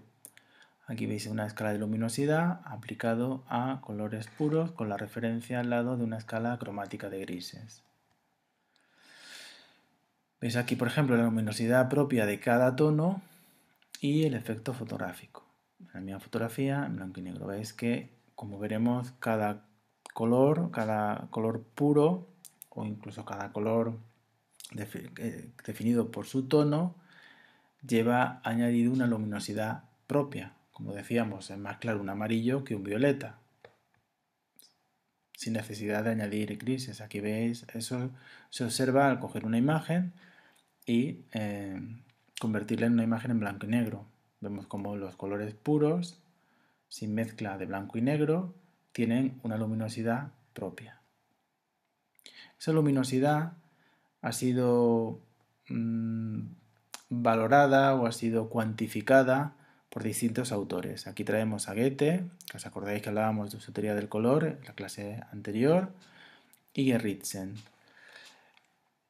Aquí 0.87 1.05
veis 1.05 1.27
una 1.27 1.45
escala 1.45 1.73
de 1.73 1.79
luminosidad 1.79 2.61
aplicado 2.65 3.43
a 3.47 3.79
colores 3.81 4.27
puros 4.27 4.71
con 4.71 4.89
la 4.89 4.97
referencia 4.97 5.59
al 5.59 5.69
lado 5.69 5.97
de 5.97 6.03
una 6.03 6.17
escala 6.17 6.57
cromática 6.57 7.09
de 7.09 7.19
grises. 7.19 7.83
Veis 10.41 10.55
aquí, 10.55 10.75
por 10.75 10.87
ejemplo, 10.87 11.17
la 11.17 11.23
luminosidad 11.23 11.89
propia 11.89 12.25
de 12.25 12.39
cada 12.39 12.75
tono 12.75 13.21
y 13.99 14.23
el 14.23 14.35
efecto 14.35 14.73
fotográfico. 14.73 15.45
En 15.79 15.87
la 15.93 15.99
misma 15.99 16.19
fotografía, 16.21 16.85
en 16.85 16.95
blanco 16.95 17.19
y 17.19 17.23
negro, 17.23 17.47
veis 17.47 17.73
que, 17.73 18.13
como 18.35 18.57
veremos, 18.57 19.11
cada 19.19 19.65
color, 20.13 20.71
cada 20.71 21.27
color 21.29 21.63
puro 21.63 22.29
o 22.69 22.85
incluso 22.85 23.25
cada 23.25 23.51
color 23.51 23.99
eh, 24.77 25.51
definido 25.65 26.11
por 26.11 26.25
su 26.25 26.47
tono 26.47 26.95
lleva 27.85 28.41
añadido 28.43 28.93
una 28.93 29.07
luminosidad 29.07 29.83
propia. 30.07 30.53
Como 30.71 30.93
decíamos, 30.93 31.49
es 31.49 31.57
más 31.57 31.77
claro 31.79 31.99
un 31.99 32.09
amarillo 32.09 32.63
que 32.63 32.75
un 32.75 32.83
violeta. 32.83 33.39
Sin 35.33 35.53
necesidad 35.53 36.03
de 36.05 36.11
añadir 36.11 36.57
grises. 36.57 37.01
Aquí 37.01 37.19
veis, 37.19 37.65
eso 37.73 38.11
se 38.49 38.63
observa 38.63 39.09
al 39.09 39.19
coger 39.19 39.45
una 39.45 39.57
imagen 39.57 40.13
y 40.89 41.23
eh, 41.33 41.79
convertirla 42.39 42.87
en 42.87 42.93
una 42.93 43.03
imagen 43.03 43.29
en 43.29 43.39
blanco 43.39 43.67
y 43.67 43.69
negro. 43.69 44.07
Vemos 44.41 44.65
como 44.65 44.95
los 44.95 45.15
colores 45.15 45.53
puros, 45.53 46.19
sin 46.87 47.13
mezcla 47.13 47.59
de 47.59 47.67
blanco 47.67 47.99
y 47.99 48.01
negro, 48.01 48.55
tienen 48.91 49.39
una 49.43 49.55
luminosidad 49.57 50.31
propia. 50.53 50.99
Esa 52.59 52.71
luminosidad 52.71 53.53
ha 54.23 54.31
sido 54.31 55.21
mm, 55.67 56.39
valorada 57.09 57.93
o 57.93 58.07
ha 58.07 58.11
sido 58.11 58.49
cuantificada 58.49 59.53
por 59.91 60.01
distintos 60.01 60.51
autores. 60.51 61.05
Aquí 61.05 61.23
traemos 61.23 61.69
a 61.69 61.75
Goethe, 61.75 62.25
que 62.49 62.57
os 62.57 62.65
acordáis 62.65 63.03
que 63.03 63.09
hablábamos 63.09 63.51
de 63.51 63.59
su 63.59 63.71
teoría 63.73 63.93
del 63.93 64.09
color 64.09 64.43
en 64.45 64.65
la 64.65 64.73
clase 64.73 65.21
anterior, 65.31 65.93
y 66.73 66.85
Gerritsen, 66.85 67.53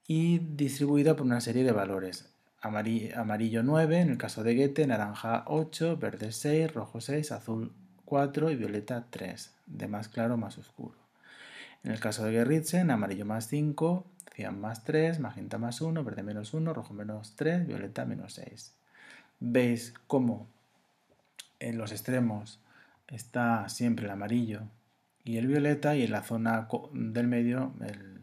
y 0.10 0.40
distribuida 0.40 1.16
por 1.16 1.28
una 1.28 1.40
serie 1.40 1.64
de 1.64 1.72
valores. 1.72 2.34
Amarillo 2.62 3.62
9 3.62 4.00
en 4.00 4.10
el 4.10 4.18
caso 4.18 4.44
de 4.44 4.56
Goethe, 4.56 4.88
naranja 4.88 5.44
8, 5.46 5.98
verde 5.98 6.32
6, 6.32 6.74
rojo 6.74 7.00
6, 7.00 7.32
azul 7.32 7.72
4 8.06 8.50
y 8.50 8.56
violeta 8.56 9.06
3, 9.08 9.54
de 9.68 9.88
más 9.88 10.10
claro 10.10 10.36
más 10.36 10.58
oscuro. 10.58 10.98
En 11.84 11.92
el 11.92 12.00
caso 12.00 12.26
de 12.26 12.32
Gerritsen, 12.32 12.90
amarillo 12.90 13.24
más 13.24 13.48
5, 13.50 14.04
cian 14.34 14.60
más 14.60 14.84
3, 14.84 15.20
magenta 15.20 15.60
más 15.60 15.80
1, 15.80 16.04
verde 16.04 16.24
menos 16.24 16.56
1, 16.56 16.74
rojo 16.74 16.92
menos 16.96 17.36
3, 17.36 17.68
violeta 17.68 18.04
menos 18.06 18.34
6. 18.34 18.74
Veis 19.40 19.94
cómo 20.08 20.48
en 21.60 21.78
los 21.78 21.92
extremos 21.92 22.60
está 23.10 23.70
siempre 23.70 24.06
el 24.06 24.12
amarillo 24.12 24.64
y 25.24 25.38
el 25.38 25.46
violeta 25.46 25.96
y 25.96 26.02
en 26.02 26.12
la 26.12 26.24
zona 26.24 26.68
del 26.94 27.28
medio 27.28 27.74
el, 27.82 28.19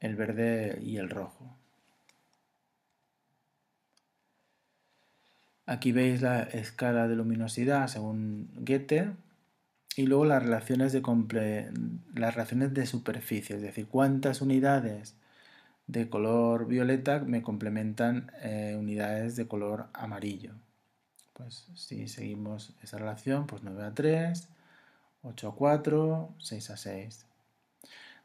el 0.00 0.16
verde 0.16 0.78
y 0.82 0.96
el 0.96 1.10
rojo. 1.10 1.56
Aquí 5.66 5.92
veis 5.92 6.22
la 6.22 6.42
escala 6.42 7.08
de 7.08 7.16
luminosidad 7.16 7.88
según 7.88 8.48
Goethe 8.54 9.12
y 9.96 10.06
luego 10.06 10.24
las 10.24 10.42
relaciones 10.42 10.92
de, 10.92 11.02
las 12.14 12.34
relaciones 12.34 12.72
de 12.72 12.86
superficie, 12.86 13.56
es 13.56 13.62
decir, 13.62 13.86
cuántas 13.86 14.40
unidades 14.40 15.14
de 15.86 16.08
color 16.08 16.68
violeta 16.68 17.18
me 17.18 17.42
complementan 17.42 18.30
eh, 18.40 18.76
unidades 18.78 19.36
de 19.36 19.46
color 19.46 19.88
amarillo. 19.92 20.52
Pues 21.34 21.66
si 21.74 22.08
seguimos 22.08 22.72
esa 22.82 22.98
relación, 22.98 23.46
pues 23.46 23.62
9 23.62 23.84
a 23.84 23.92
3, 23.92 24.48
8 25.22 25.48
a 25.48 25.54
4, 25.54 26.34
6 26.38 26.70
a 26.70 26.76
6. 26.76 27.27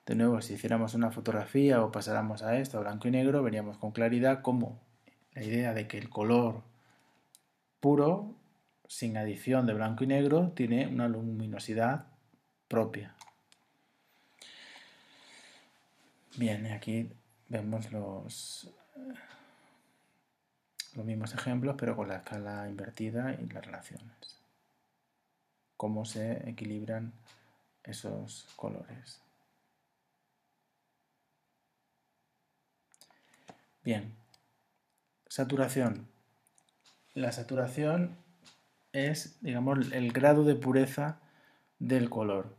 De 0.06 0.16
nuevo, 0.16 0.42
si 0.42 0.56
hiciéramos 0.56 0.96
una 0.96 1.12
fotografía 1.12 1.82
o 1.82 1.92
pasáramos 1.92 2.44
a 2.44 2.58
esto 2.58 2.78
a 2.78 2.82
blanco 2.82 3.08
y 3.08 3.12
negro, 3.12 3.42
veríamos 3.42 3.78
con 3.78 3.92
claridad 3.92 4.42
cómo 4.42 4.82
la 5.34 5.44
idea 5.44 5.74
de 5.74 5.88
que 5.88 5.98
el 5.98 6.10
color 6.10 6.62
puro, 7.80 8.36
sin 8.88 9.18
adición 9.18 9.66
de 9.66 9.74
blanco 9.74 10.04
y 10.04 10.08
negro, 10.08 10.52
tiene 10.52 10.88
una 10.88 11.08
luminosidad 11.08 12.08
propia. 12.68 13.16
Bien, 16.36 16.66
aquí 16.68 17.10
vemos 17.48 17.90
los, 17.92 18.70
los 20.96 21.06
mismos 21.06 21.34
ejemplos, 21.34 21.76
pero 21.78 21.96
con 21.96 22.10
la 22.10 22.18
escala 22.18 22.68
invertida 22.68 23.36
y 23.40 23.46
las 23.48 23.66
relaciones. 23.66 24.42
Cómo 25.78 26.04
se 26.04 26.50
equilibran 26.50 27.14
esos 27.84 28.48
colores. 28.58 29.23
Bien, 33.84 34.16
saturación. 35.28 36.08
La 37.14 37.34
saturación 37.34 38.16
es, 38.94 39.38
digamos, 39.42 39.92
el 39.92 40.14
grado 40.14 40.46
de 40.46 40.56
pureza 40.56 41.20
del 41.80 42.10
color. 42.10 42.56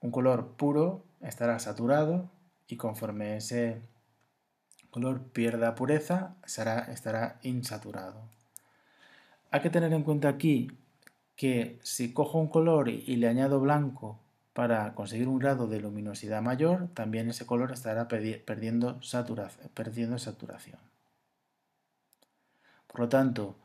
Un 0.00 0.10
color 0.10 0.52
puro 0.56 1.04
estará 1.20 1.58
saturado 1.58 2.30
y 2.66 2.76
conforme 2.76 3.36
ese 3.36 3.82
color 4.90 5.22
pierda 5.32 5.74
pureza, 5.74 6.34
estará 6.46 7.38
insaturado. 7.42 8.22
Hay 9.50 9.60
que 9.60 9.70
tener 9.70 9.92
en 9.92 10.02
cuenta 10.02 10.30
aquí 10.30 10.70
que 11.36 11.78
si 11.82 12.14
cojo 12.14 12.38
un 12.38 12.48
color 12.48 12.88
y 12.88 13.16
le 13.16 13.28
añado 13.28 13.60
blanco 13.60 14.18
para 14.52 14.94
conseguir 14.94 15.28
un 15.28 15.38
grado 15.38 15.66
de 15.66 15.80
luminosidad 15.80 16.42
mayor, 16.42 16.88
también 16.94 17.28
ese 17.28 17.46
color 17.46 17.72
estará 17.72 18.08
perdiendo, 18.08 19.00
saturación. 19.02 20.80
Por 22.86 23.00
lo 23.00 23.08
tanto, 23.08 23.56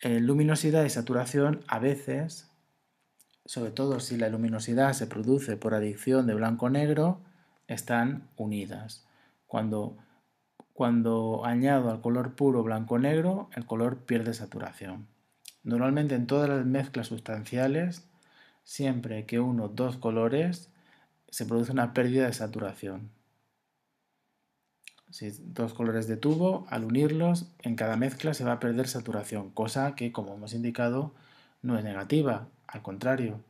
luminosidad 0.00 0.84
y 0.84 0.90
saturación 0.90 1.62
a 1.68 1.78
veces, 1.78 2.50
sobre 3.44 3.70
todo 3.70 4.00
si 4.00 4.16
la 4.16 4.28
luminosidad 4.28 4.92
se 4.94 5.06
produce 5.06 5.56
por 5.56 5.74
adición 5.74 6.26
de 6.26 6.34
blanco-negro, 6.34 7.20
están 7.68 8.28
unidas. 8.36 9.06
Cuando, 9.46 9.96
cuando 10.72 11.44
añado 11.44 11.90
al 11.90 12.00
color 12.00 12.34
puro 12.34 12.62
blanco-negro, 12.62 13.48
el 13.54 13.64
color 13.66 13.98
pierde 13.98 14.34
saturación. 14.34 15.06
Normalmente 15.62 16.14
en 16.14 16.26
todas 16.26 16.48
las 16.48 16.66
mezclas 16.66 17.06
sustanciales 17.06 18.08
siempre 18.64 19.26
que 19.26 19.38
uno 19.38 19.68
dos 19.68 19.96
colores 19.96 20.70
se 21.28 21.46
produce 21.46 21.72
una 21.72 21.92
pérdida 21.92 22.26
de 22.26 22.32
saturación. 22.32 23.10
Si 25.10 25.30
dos 25.30 25.74
colores 25.74 26.08
de 26.08 26.16
tubo, 26.16 26.66
al 26.70 26.84
unirlos, 26.84 27.52
en 27.62 27.76
cada 27.76 27.96
mezcla 27.96 28.34
se 28.34 28.42
va 28.44 28.52
a 28.52 28.60
perder 28.60 28.88
saturación, 28.88 29.50
cosa 29.50 29.94
que, 29.94 30.10
como 30.10 30.34
hemos 30.34 30.54
indicado, 30.54 31.14
no 31.62 31.78
es 31.78 31.84
negativa, 31.84 32.48
al 32.66 32.82
contrario. 32.82 33.40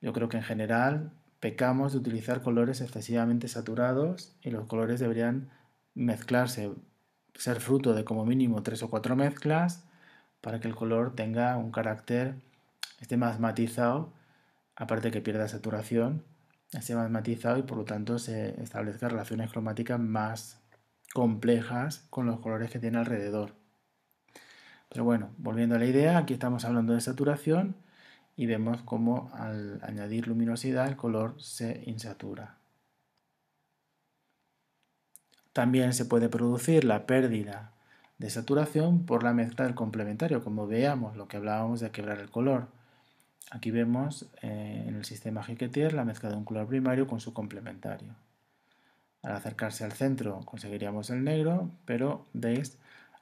Yo 0.00 0.12
creo 0.14 0.28
que 0.28 0.38
en 0.38 0.42
general 0.42 1.10
pecamos 1.38 1.92
de 1.92 1.98
utilizar 1.98 2.42
colores 2.42 2.80
excesivamente 2.80 3.48
saturados 3.48 4.34
y 4.42 4.50
los 4.50 4.66
colores 4.66 5.00
deberían 5.00 5.50
mezclarse, 5.94 6.70
ser 7.34 7.60
fruto 7.60 7.92
de 7.92 8.04
como 8.04 8.24
mínimo 8.24 8.62
tres 8.62 8.82
o 8.82 8.88
cuatro 8.88 9.16
mezclas 9.16 9.84
para 10.40 10.60
que 10.60 10.68
el 10.68 10.74
color 10.74 11.14
tenga 11.14 11.56
un 11.56 11.72
carácter, 11.72 12.36
esté 13.00 13.16
más 13.16 13.38
matizado 13.38 14.12
aparte 14.76 15.10
que 15.10 15.20
pierda 15.20 15.48
saturación, 15.48 16.24
esté 16.72 16.94
más 16.94 17.10
matizado 17.10 17.58
y 17.58 17.62
por 17.62 17.78
lo 17.78 17.84
tanto 17.84 18.18
se 18.18 18.60
establezcan 18.62 19.10
relaciones 19.10 19.50
cromáticas 19.50 19.98
más 19.98 20.60
complejas 21.12 22.06
con 22.10 22.26
los 22.26 22.40
colores 22.40 22.70
que 22.70 22.78
tiene 22.78 22.98
alrededor. 22.98 23.54
Pero 24.88 25.04
bueno, 25.04 25.30
volviendo 25.38 25.76
a 25.76 25.78
la 25.78 25.86
idea, 25.86 26.18
aquí 26.18 26.34
estamos 26.34 26.64
hablando 26.64 26.94
de 26.94 27.00
saturación 27.00 27.76
y 28.36 28.46
vemos 28.46 28.82
cómo 28.82 29.30
al 29.34 29.80
añadir 29.82 30.26
luminosidad 30.26 30.88
el 30.88 30.96
color 30.96 31.40
se 31.40 31.82
insatura. 31.86 32.56
También 35.52 35.92
se 35.94 36.04
puede 36.04 36.28
producir 36.28 36.84
la 36.84 37.06
pérdida 37.06 37.72
de 38.18 38.30
saturación 38.30 39.06
por 39.06 39.24
la 39.24 39.32
mezcla 39.32 39.64
del 39.64 39.74
complementario, 39.74 40.42
como 40.44 40.66
veamos 40.66 41.16
lo 41.16 41.26
que 41.26 41.36
hablábamos 41.36 41.80
de 41.80 41.90
quebrar 41.90 42.18
el 42.18 42.30
color. 42.30 42.68
Aquí 43.50 43.70
vemos 43.70 44.26
eh, 44.42 44.84
en 44.86 44.96
el 44.96 45.04
sistema 45.04 45.44
Hicketier 45.46 45.92
la 45.92 46.04
mezcla 46.04 46.30
de 46.30 46.36
un 46.36 46.44
color 46.44 46.66
primario 46.68 47.06
con 47.06 47.20
su 47.20 47.32
complementario. 47.32 48.14
Al 49.22 49.32
acercarse 49.32 49.84
al 49.84 49.92
centro 49.92 50.40
conseguiríamos 50.44 51.10
el 51.10 51.24
negro, 51.24 51.70
pero 51.84 52.26
veis 52.32 52.78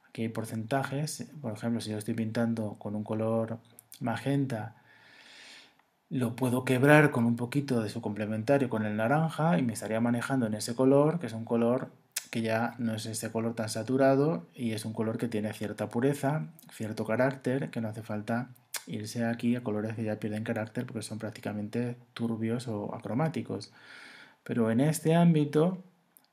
aquí 0.07 0.23
hay 0.23 0.29
porcentajes. 0.29 1.27
Por 1.41 1.53
ejemplo, 1.53 1.81
si 1.81 1.91
yo 1.91 1.97
estoy 1.97 2.13
pintando 2.13 2.75
con 2.79 2.95
un 2.95 3.03
color 3.03 3.57
magenta, 3.99 4.75
lo 6.09 6.35
puedo 6.35 6.65
quebrar 6.65 7.11
con 7.11 7.25
un 7.25 7.35
poquito 7.35 7.81
de 7.81 7.89
su 7.89 8.01
complementario 8.01 8.69
con 8.69 8.85
el 8.85 8.97
naranja 8.97 9.59
y 9.59 9.63
me 9.63 9.73
estaría 9.73 9.99
manejando 9.99 10.47
en 10.47 10.55
ese 10.55 10.75
color, 10.75 11.19
que 11.19 11.27
es 11.27 11.33
un 11.33 11.45
color 11.45 11.91
que 12.31 12.41
ya 12.41 12.75
no 12.77 12.95
es 12.95 13.05
ese 13.05 13.31
color 13.31 13.55
tan 13.55 13.69
saturado 13.69 14.45
y 14.53 14.73
es 14.73 14.85
un 14.85 14.93
color 14.93 15.17
que 15.17 15.27
tiene 15.27 15.53
cierta 15.53 15.89
pureza, 15.89 16.47
cierto 16.71 17.05
carácter, 17.05 17.69
que 17.69 17.81
no 17.81 17.89
hace 17.89 18.03
falta 18.03 18.49
irse 18.89 19.23
aquí 19.23 19.55
a 19.55 19.63
colores 19.63 19.95
que 19.95 20.03
ya 20.03 20.19
pierden 20.19 20.43
carácter 20.43 20.85
porque 20.85 21.03
son 21.03 21.19
prácticamente 21.19 21.95
turbios 22.13 22.67
o 22.67 22.93
acromáticos. 22.95 23.71
Pero 24.43 24.71
en 24.71 24.81
este 24.81 25.15
ámbito 25.15 25.83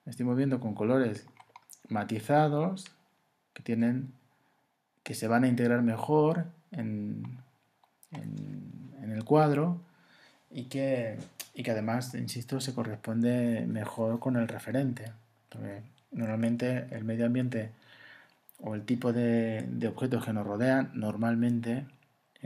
estoy 0.07 0.25
moviendo 0.25 0.59
con 0.59 0.75
colores 0.75 1.27
matizados 1.89 2.87
que 3.53 3.63
tienen 3.63 4.13
que 5.03 5.15
se 5.15 5.29
van 5.29 5.45
a 5.45 5.49
integrar 5.49 5.83
mejor 5.83 6.47
en, 6.73 7.23
en, 8.11 9.13
el 9.13 9.23
cuadro 9.25 9.81
y 10.51 10.65
que, 10.65 11.17
y 11.55 11.63
que 11.63 11.71
además, 11.71 12.13
insisto, 12.15 12.61
se 12.61 12.75
corresponde 12.75 13.65
mejor 13.69 14.19
con 14.19 14.37
el 14.37 14.49
referente. 14.49 15.13
normalmente 16.11 16.89
el 16.91 17.05
medio 17.05 17.27
ambiente 17.27 17.71
o 18.59 18.75
el 18.75 18.83
tipo 18.85 19.13
de, 19.13 19.65
de 19.71 19.87
objetos 19.87 20.25
que 20.25 20.33
nos 20.33 20.45
rodean 20.45 20.91
normalmente 20.95 21.87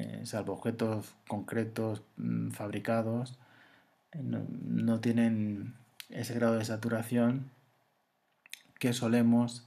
eh, 0.00 0.24
salvo 0.24 0.54
objetos 0.54 1.14
concretos 1.28 2.02
mm, 2.16 2.52
fabricados, 2.52 3.38
eh, 4.12 4.22
no, 4.22 5.00
tienen 5.00 5.74
ese 6.08 6.32
grado 6.34 6.56
de 6.56 6.64
saturación 6.64 7.50
que 8.78 8.94
solemos 8.94 9.66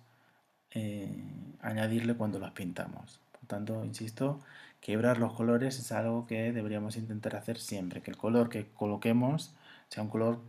eh, 0.72 1.24
añadirle 1.62 2.16
cuando 2.16 2.40
las 2.40 2.52
pintamos. 2.54 3.20
Por 3.32 3.48
tanto, 3.48 3.86
insisto, 3.86 4.40
quebrar 4.82 5.20
los 5.20 5.34
colores 5.34 5.78
es 5.78 5.92
algo 5.92 6.26
que 6.26 6.52
deberíamos 6.52 6.98
intentar 6.98 7.36
hacer 7.36 7.60
siempre, 7.60 8.02
que 8.02 8.10
el 8.10 8.18
color 8.18 8.50
que 8.50 8.66
coloquemos 8.74 9.54
sea 9.90 10.02
un 10.02 10.10
color 10.10 10.40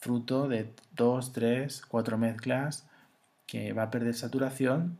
fruto 0.00 0.48
de 0.48 0.72
dos, 0.96 1.32
tres, 1.32 1.82
cuatro 1.86 2.18
mezclas 2.18 2.88
que 3.46 3.72
va 3.72 3.84
a 3.84 3.90
perder 3.90 4.14
saturación 4.14 4.98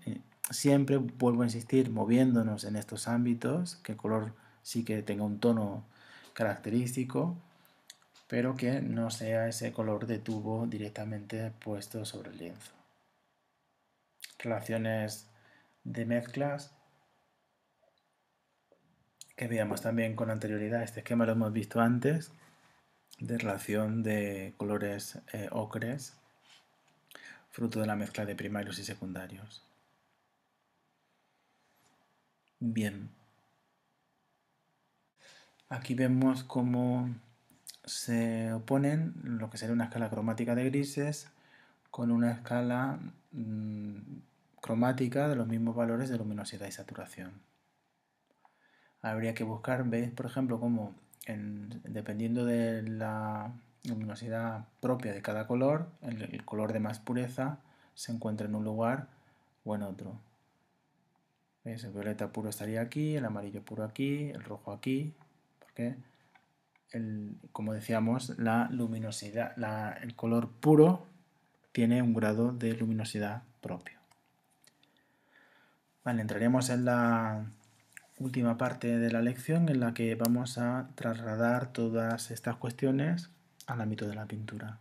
siempre 0.51 0.97
vuelvo 0.97 1.43
a 1.43 1.47
insistir 1.47 1.91
moviéndonos 1.91 2.65
en 2.65 2.77
estos 2.77 3.09
ámbitos, 3.09 3.77
que 3.77 3.93
el 3.93 3.99
color 3.99 4.35
sí 4.63 4.85
que 4.85 5.03
tenga 5.03 5.25
un 5.25 5.41
tono 5.41 5.85
característico, 6.33 7.37
pero 8.29 8.57
que 8.57 8.81
no 8.81 9.11
sea 9.11 9.49
ese 9.49 9.73
color 9.73 10.07
de 10.07 10.19
tubo 10.19 10.67
directamente 10.67 11.51
puesto 11.51 12.05
sobre 12.05 12.31
el 12.31 12.39
lienzo. 12.39 12.73
Relaciones 14.39 15.27
de 15.85 16.05
mezclas 16.05 16.73
que 19.37 19.47
veamos 19.47 19.81
también 19.81 20.17
con 20.17 20.31
anterioridad. 20.31 20.83
Este 20.83 21.01
esquema 21.01 21.25
lo 21.25 21.33
hemos 21.33 21.53
visto 21.53 21.81
antes, 21.81 22.33
de 23.21 23.39
relación 23.39 24.03
de 24.03 24.55
colores 24.57 25.19
eh, 25.33 25.49
ocres, 25.53 26.15
fruto 27.51 27.81
de 27.81 27.87
la 27.87 27.97
mezcla 27.97 28.27
de 28.27 28.35
primarios 28.35 28.79
y 28.79 28.85
secundarios. 28.85 29.68
Bien. 32.61 33.11
Aquí 35.69 35.95
vemos 35.95 36.45
cómo 36.45 37.15
se 37.85 38.53
oponen 38.53 39.15
lo 39.23 39.51
que 39.51 39.59
sería 39.59 39.75
una 39.75 39.85
escala 39.85 40.11
cromática 40.11 40.55
de 40.55 40.65
grises 40.65 41.29
con 41.91 42.11
una 42.11 42.33
escala 42.33 42.99
mm, 43.33 43.99
cromática 44.61 45.29
de 45.29 45.37
los 45.37 45.47
mismos 45.47 45.77
valores 45.77 46.09
de 46.09 46.19
luminosidad 46.19 46.67
y 46.69 46.73
saturación. 46.73 47.33
Habría 49.03 49.35
que 49.35 49.45
buscar, 49.45 49.85
veis 49.85 50.11
por 50.11 50.27
ejemplo, 50.27 50.59
cómo 50.61 50.95
dependiendo 51.85 52.45
de 52.45 52.83
la 52.83 53.53
luminosidad 53.85 54.67
propia 54.81 55.13
de 55.13 55.23
cada 55.23 55.47
color, 55.47 55.89
el, 56.03 56.45
color 56.45 56.73
de 56.73 56.81
más 56.81 56.99
pureza 56.99 57.59
se 57.95 58.13
encuentra 58.13 58.47
en 58.47 58.55
un 58.55 58.65
lugar 58.65 59.09
o 59.65 59.75
en 59.75 59.83
otro. 59.83 60.19
El 61.65 61.91
violeta 61.91 62.33
puro 62.33 62.49
estaría 62.49 62.81
aquí, 62.81 63.17
el 63.17 63.25
amarillo 63.25 63.63
puro 63.63 63.85
aquí, 63.85 64.31
el 64.31 64.43
rojo 64.43 64.73
aquí, 64.73 65.13
porque 65.59 65.97
como 67.53 67.75
decíamos, 67.75 68.39
la 68.39 68.69
luminosidad, 68.71 69.53
el 70.03 70.15
color 70.15 70.49
puro 70.49 71.07
tiene 71.73 72.01
un 72.03 72.15
grado 72.15 72.53
de 72.53 72.73
luminosidad 72.75 73.43
propio. 73.61 73.99
Vale, 76.05 76.23
entraremos 76.23 76.71
en 76.71 76.87
la 76.87 77.45
última 78.19 78.57
parte 78.57 78.99
de 78.99 79.11
la 79.11 79.21
lección 79.21 79.69
en 79.69 79.81
la 79.81 79.93
que 79.93 80.15
vamos 80.15 80.57
a 80.57 80.89
trasladar 80.95 81.73
todas 81.73 82.31
estas 82.31 82.57
cuestiones 82.57 83.29
al 83.67 83.83
ámbito 83.83 84.09
de 84.09 84.15
la 84.15 84.27
pintura. 84.27 84.79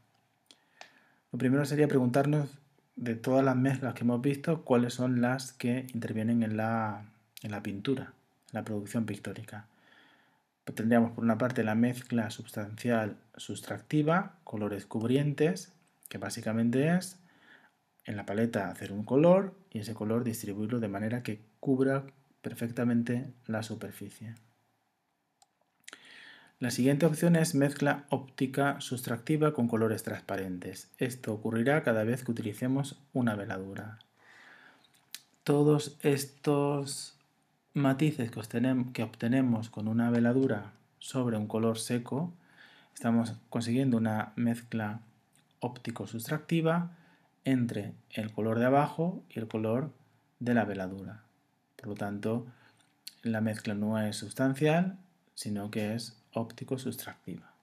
Lo 1.34 1.38
primero 1.38 1.66
sería 1.66 1.90
preguntarnos 1.90 2.50
de 2.98 3.16
todas 3.16 3.46
las 3.46 3.56
mezclas 3.56 3.94
que 3.94 4.02
hemos 4.02 4.22
visto, 4.22 4.64
cuáles 4.64 4.96
son 4.96 5.22
las 5.22 5.54
que 5.54 5.88
intervienen 5.94 6.44
en 6.44 6.58
la, 6.58 7.06
en 7.44 7.52
la 7.52 7.64
pintura, 7.64 8.14
en 8.52 8.54
la 8.54 8.64
producción 8.64 9.06
pictórica. 9.06 9.68
Pues 10.66 10.76
tendríamos 10.76 11.12
por 11.12 11.24
una 11.24 11.38
parte 11.38 11.64
la 11.64 11.76
mezcla 11.76 12.30
substancial 12.30 13.16
sustractiva, 13.38 14.34
colores 14.44 14.86
cubrientes, 14.86 15.72
que 16.10 16.18
básicamente 16.18 16.94
es 16.98 17.20
en 18.06 18.18
la 18.18 18.26
paleta 18.26 18.70
hacer 18.70 18.92
un 18.92 19.04
color 19.04 19.54
y 19.72 19.80
ese 19.80 19.94
color 19.94 20.24
distribuirlo 20.24 20.80
de 20.80 20.88
manera 20.88 21.24
que 21.24 21.40
cubra 21.60 22.04
perfectamente 22.42 23.32
la 23.46 23.64
superficie. 23.64 24.36
La 26.60 26.72
siguiente 26.72 27.06
opción 27.06 27.36
es 27.36 27.54
mezcla 27.54 28.06
óptica 28.10 28.82
sustractiva 28.82 29.54
con 29.54 29.68
colores 29.68 30.02
transparentes. 30.02 30.90
Esto 30.98 31.32
ocurrirá 31.32 31.84
cada 31.84 32.04
vez 32.04 32.24
que 32.24 32.32
utilicemos 32.32 33.00
una 33.14 33.36
veladura. 33.36 34.00
Todos 35.44 36.00
estos 36.02 37.16
matices 37.76 38.32
que 38.32 39.04
obtenemos 39.04 39.70
con 39.70 39.88
una 39.88 40.10
veladura 40.10 40.72
sobre 40.98 41.38
un 41.38 41.46
color 41.46 41.78
seco, 41.78 42.34
estamos 42.96 43.36
consiguiendo 43.50 43.98
una 43.98 44.34
mezcla 44.36 45.02
óptico 45.60 46.08
sustractiva 46.08 46.90
entre 47.46 47.94
el 48.10 48.32
color 48.32 48.58
de 48.58 48.66
abajo 48.66 49.24
y 49.30 49.38
el 49.38 49.48
color 49.48 49.92
de 50.40 50.56
la 50.56 50.66
veladura. 50.66 51.22
Por 51.76 51.90
lo 51.90 51.94
tanto, 51.94 52.48
la 53.22 53.42
mezcla 53.42 53.76
no 53.76 54.02
es 54.02 54.16
sustancial, 54.16 54.98
sino 55.36 55.70
que 55.70 55.94
es 55.94 56.18
óptico-sustractiva. 56.38 57.54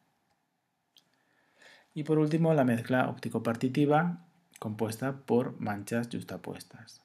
Y 1.94 2.02
por 2.04 2.18
último, 2.18 2.54
la 2.54 2.64
mezcla 2.64 3.08
óptico-partitiva 3.08 4.24
compuesta 4.58 5.18
por 5.18 5.60
manchas 5.60 6.08
justapuestas, 6.10 7.02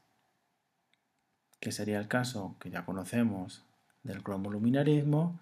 que 1.60 1.72
sería 1.72 2.00
el 2.00 2.08
caso 2.08 2.56
que 2.60 2.70
ya 2.70 2.86
conocemos 2.86 3.64
del 4.04 4.24
cromoluminarismo, 4.24 5.40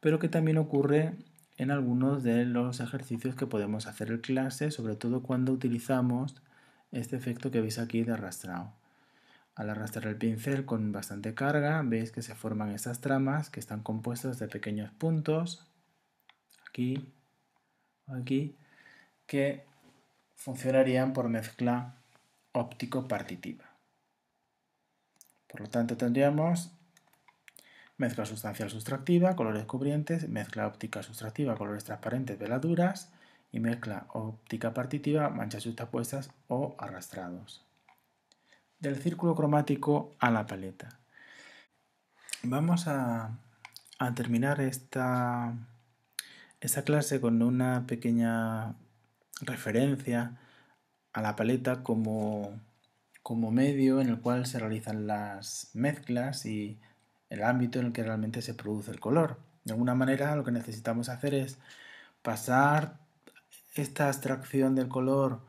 pero 0.00 0.18
que 0.18 0.28
también 0.28 0.58
ocurre 0.58 1.14
en 1.58 1.70
algunos 1.70 2.22
de 2.22 2.44
los 2.44 2.80
ejercicios 2.80 3.36
que 3.36 3.46
podemos 3.46 3.86
hacer 3.86 4.10
en 4.10 4.18
clase, 4.18 4.70
sobre 4.70 4.96
todo 4.96 5.22
cuando 5.22 5.52
utilizamos 5.52 6.34
este 6.90 7.16
efecto 7.16 7.50
que 7.50 7.60
veis 7.60 7.78
aquí 7.78 8.02
de 8.02 8.12
arrastrado. 8.12 8.72
Al 9.54 9.68
arrastrar 9.68 10.06
el 10.06 10.16
pincel 10.16 10.64
con 10.64 10.92
bastante 10.92 11.34
carga, 11.34 11.82
veis 11.84 12.10
que 12.10 12.22
se 12.22 12.34
forman 12.34 12.70
estas 12.70 13.00
tramas 13.00 13.50
que 13.50 13.60
están 13.60 13.82
compuestas 13.82 14.38
de 14.38 14.48
pequeños 14.48 14.90
puntos, 14.92 15.66
aquí, 16.66 17.12
aquí, 18.06 18.56
que 19.26 19.66
funcionarían 20.36 21.12
por 21.12 21.28
mezcla 21.28 21.96
óptico-partitiva. 22.52 23.64
Por 25.48 25.60
lo 25.60 25.68
tanto, 25.68 25.98
tendríamos 25.98 26.72
mezcla 27.98 28.24
sustancial 28.24 28.70
sustractiva, 28.70 29.36
colores 29.36 29.66
cubrientes, 29.66 30.30
mezcla 30.30 30.66
óptica 30.66 31.02
sustractiva, 31.02 31.56
colores 31.56 31.84
transparentes, 31.84 32.38
veladuras 32.38 33.12
y 33.52 33.60
mezcla 33.60 34.06
óptica 34.14 34.72
partitiva, 34.72 35.28
manchas 35.28 35.64
justapuestas 35.64 36.30
o 36.48 36.74
arrastrados 36.78 37.66
del 38.82 39.00
círculo 39.00 39.34
cromático 39.36 40.14
a 40.18 40.30
la 40.30 40.46
paleta. 40.46 40.98
Vamos 42.42 42.88
a, 42.88 43.38
terminar 44.16 44.60
esta, 44.60 45.54
esta 46.60 46.82
clase 46.82 47.20
con 47.20 47.40
una 47.40 47.86
pequeña 47.86 48.74
referencia 49.40 50.40
a 51.12 51.22
la 51.22 51.36
paleta 51.36 51.84
como, 51.84 52.60
como 53.22 53.52
medio 53.52 54.00
en 54.00 54.08
el 54.08 54.20
cual 54.20 54.46
se 54.46 54.58
realizan 54.58 55.06
las 55.06 55.70
mezclas 55.74 56.44
y 56.44 56.80
el 57.30 57.44
ámbito 57.44 57.78
en 57.78 57.86
el 57.86 57.92
que 57.92 58.02
realmente 58.02 58.42
se 58.42 58.54
produce 58.54 58.90
el 58.90 58.98
color. 58.98 59.38
De 59.62 59.72
alguna 59.72 59.94
manera 59.94 60.34
lo 60.34 60.42
que 60.42 60.50
necesitamos 60.50 61.08
hacer 61.08 61.34
es 61.34 61.58
pasar 62.22 62.98
esta 63.76 64.08
abstracción 64.08 64.74
del 64.74 64.88
color 64.88 65.40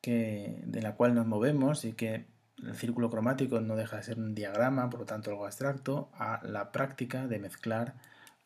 que, 0.00 0.62
de 0.64 0.82
la 0.82 0.94
cual 0.94 1.16
nos 1.16 1.26
movemos 1.26 1.84
y 1.84 1.94
que 1.94 2.29
el 2.66 2.76
círculo 2.76 3.10
cromático 3.10 3.60
no 3.60 3.76
deja 3.76 3.96
de 3.96 4.02
ser 4.02 4.18
un 4.18 4.34
diagrama, 4.34 4.90
por 4.90 5.00
lo 5.00 5.06
tanto 5.06 5.30
algo 5.30 5.46
abstracto, 5.46 6.10
a 6.14 6.40
la 6.44 6.72
práctica 6.72 7.26
de 7.26 7.38
mezclar 7.38 7.94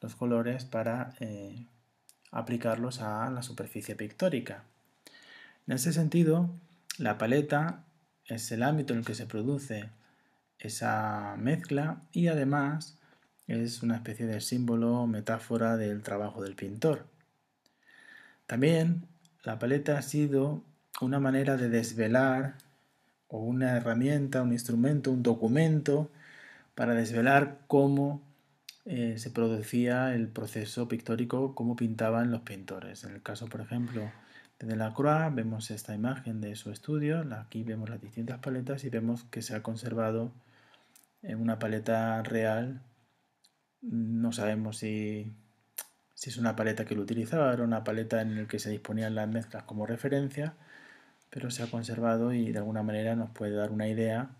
los 0.00 0.14
colores 0.14 0.64
para 0.64 1.14
eh, 1.20 1.66
aplicarlos 2.30 3.00
a 3.00 3.30
la 3.30 3.42
superficie 3.42 3.96
pictórica. 3.96 4.64
En 5.66 5.74
ese 5.74 5.92
sentido, 5.92 6.50
la 6.98 7.18
paleta 7.18 7.84
es 8.26 8.50
el 8.52 8.62
ámbito 8.62 8.92
en 8.92 9.00
el 9.00 9.04
que 9.04 9.14
se 9.14 9.26
produce 9.26 9.90
esa 10.58 11.36
mezcla 11.38 12.02
y 12.12 12.28
además 12.28 12.98
es 13.46 13.82
una 13.82 13.96
especie 13.96 14.26
de 14.26 14.40
símbolo 14.40 15.06
metáfora 15.06 15.76
del 15.76 16.02
trabajo 16.02 16.42
del 16.42 16.54
pintor. 16.54 17.06
También 18.46 19.06
la 19.42 19.58
paleta 19.58 19.98
ha 19.98 20.02
sido 20.02 20.62
una 21.00 21.20
manera 21.20 21.56
de 21.56 21.68
desvelar 21.68 22.56
o 23.34 23.38
una 23.38 23.76
herramienta, 23.76 24.42
un 24.42 24.52
instrumento, 24.52 25.10
un 25.10 25.24
documento 25.24 26.08
para 26.76 26.94
desvelar 26.94 27.58
cómo 27.66 28.22
eh, 28.84 29.16
se 29.18 29.30
producía 29.32 30.14
el 30.14 30.28
proceso 30.28 30.86
pictórico, 30.86 31.52
cómo 31.56 31.74
pintaban 31.74 32.30
los 32.30 32.42
pintores. 32.42 33.02
En 33.02 33.10
el 33.12 33.22
caso, 33.22 33.48
por 33.48 33.60
ejemplo, 33.60 34.08
de 34.60 34.68
Delacroix, 34.68 35.34
vemos 35.34 35.72
esta 35.72 35.96
imagen 35.96 36.40
de 36.40 36.54
su 36.54 36.70
estudio, 36.70 37.26
aquí 37.32 37.64
vemos 37.64 37.90
las 37.90 38.00
distintas 38.00 38.38
paletas 38.38 38.84
y 38.84 38.88
vemos 38.88 39.24
que 39.24 39.42
se 39.42 39.56
ha 39.56 39.64
conservado 39.64 40.30
en 41.22 41.40
una 41.40 41.58
paleta 41.58 42.22
real. 42.22 42.82
No 43.82 44.30
sabemos 44.30 44.76
si, 44.78 45.32
si 46.14 46.30
es 46.30 46.36
una 46.36 46.54
paleta 46.54 46.84
que 46.84 46.94
lo 46.94 47.02
utilizaba, 47.02 47.52
era 47.52 47.64
una 47.64 47.82
paleta 47.82 48.22
en 48.22 48.36
la 48.36 48.46
que 48.46 48.60
se 48.60 48.70
disponían 48.70 49.16
las 49.16 49.28
mezclas 49.28 49.64
como 49.64 49.86
referencia, 49.86 50.54
pero 51.34 51.50
se 51.50 51.64
ha 51.64 51.66
conservado 51.66 52.32
y 52.32 52.52
de 52.52 52.58
alguna 52.58 52.84
manera 52.84 53.16
nos 53.16 53.28
puede 53.30 53.56
dar 53.56 53.72
una 53.72 53.88
idea 53.88 54.30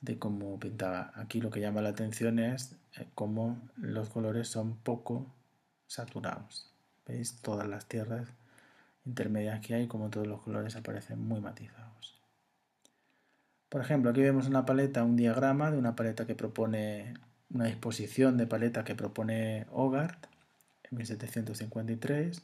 de 0.00 0.18
cómo 0.18 0.58
pintaba. 0.58 1.12
Aquí 1.14 1.40
lo 1.40 1.48
que 1.52 1.60
llama 1.60 1.80
la 1.80 1.90
atención 1.90 2.40
es 2.40 2.74
eh, 2.96 3.06
cómo 3.14 3.56
los 3.76 4.08
colores 4.08 4.48
son 4.48 4.74
poco 4.78 5.32
saturados. 5.86 6.72
¿Veis? 7.06 7.40
Todas 7.40 7.68
las 7.68 7.86
tierras 7.86 8.26
intermedias 9.06 9.60
que 9.64 9.74
hay, 9.74 9.86
como 9.86 10.10
todos 10.10 10.26
los 10.26 10.42
colores 10.42 10.74
aparecen 10.74 11.20
muy 11.20 11.40
matizados. 11.40 12.20
Por 13.68 13.80
ejemplo, 13.80 14.10
aquí 14.10 14.20
vemos 14.20 14.48
una 14.48 14.66
paleta, 14.66 15.04
un 15.04 15.14
diagrama 15.14 15.70
de 15.70 15.78
una 15.78 15.94
paleta 15.94 16.26
que 16.26 16.34
propone, 16.34 17.14
una 17.54 17.66
disposición 17.66 18.36
de 18.38 18.48
paleta 18.48 18.82
que 18.82 18.96
propone 18.96 19.68
Hogarth 19.70 20.26
en 20.90 20.98
1753, 20.98 22.42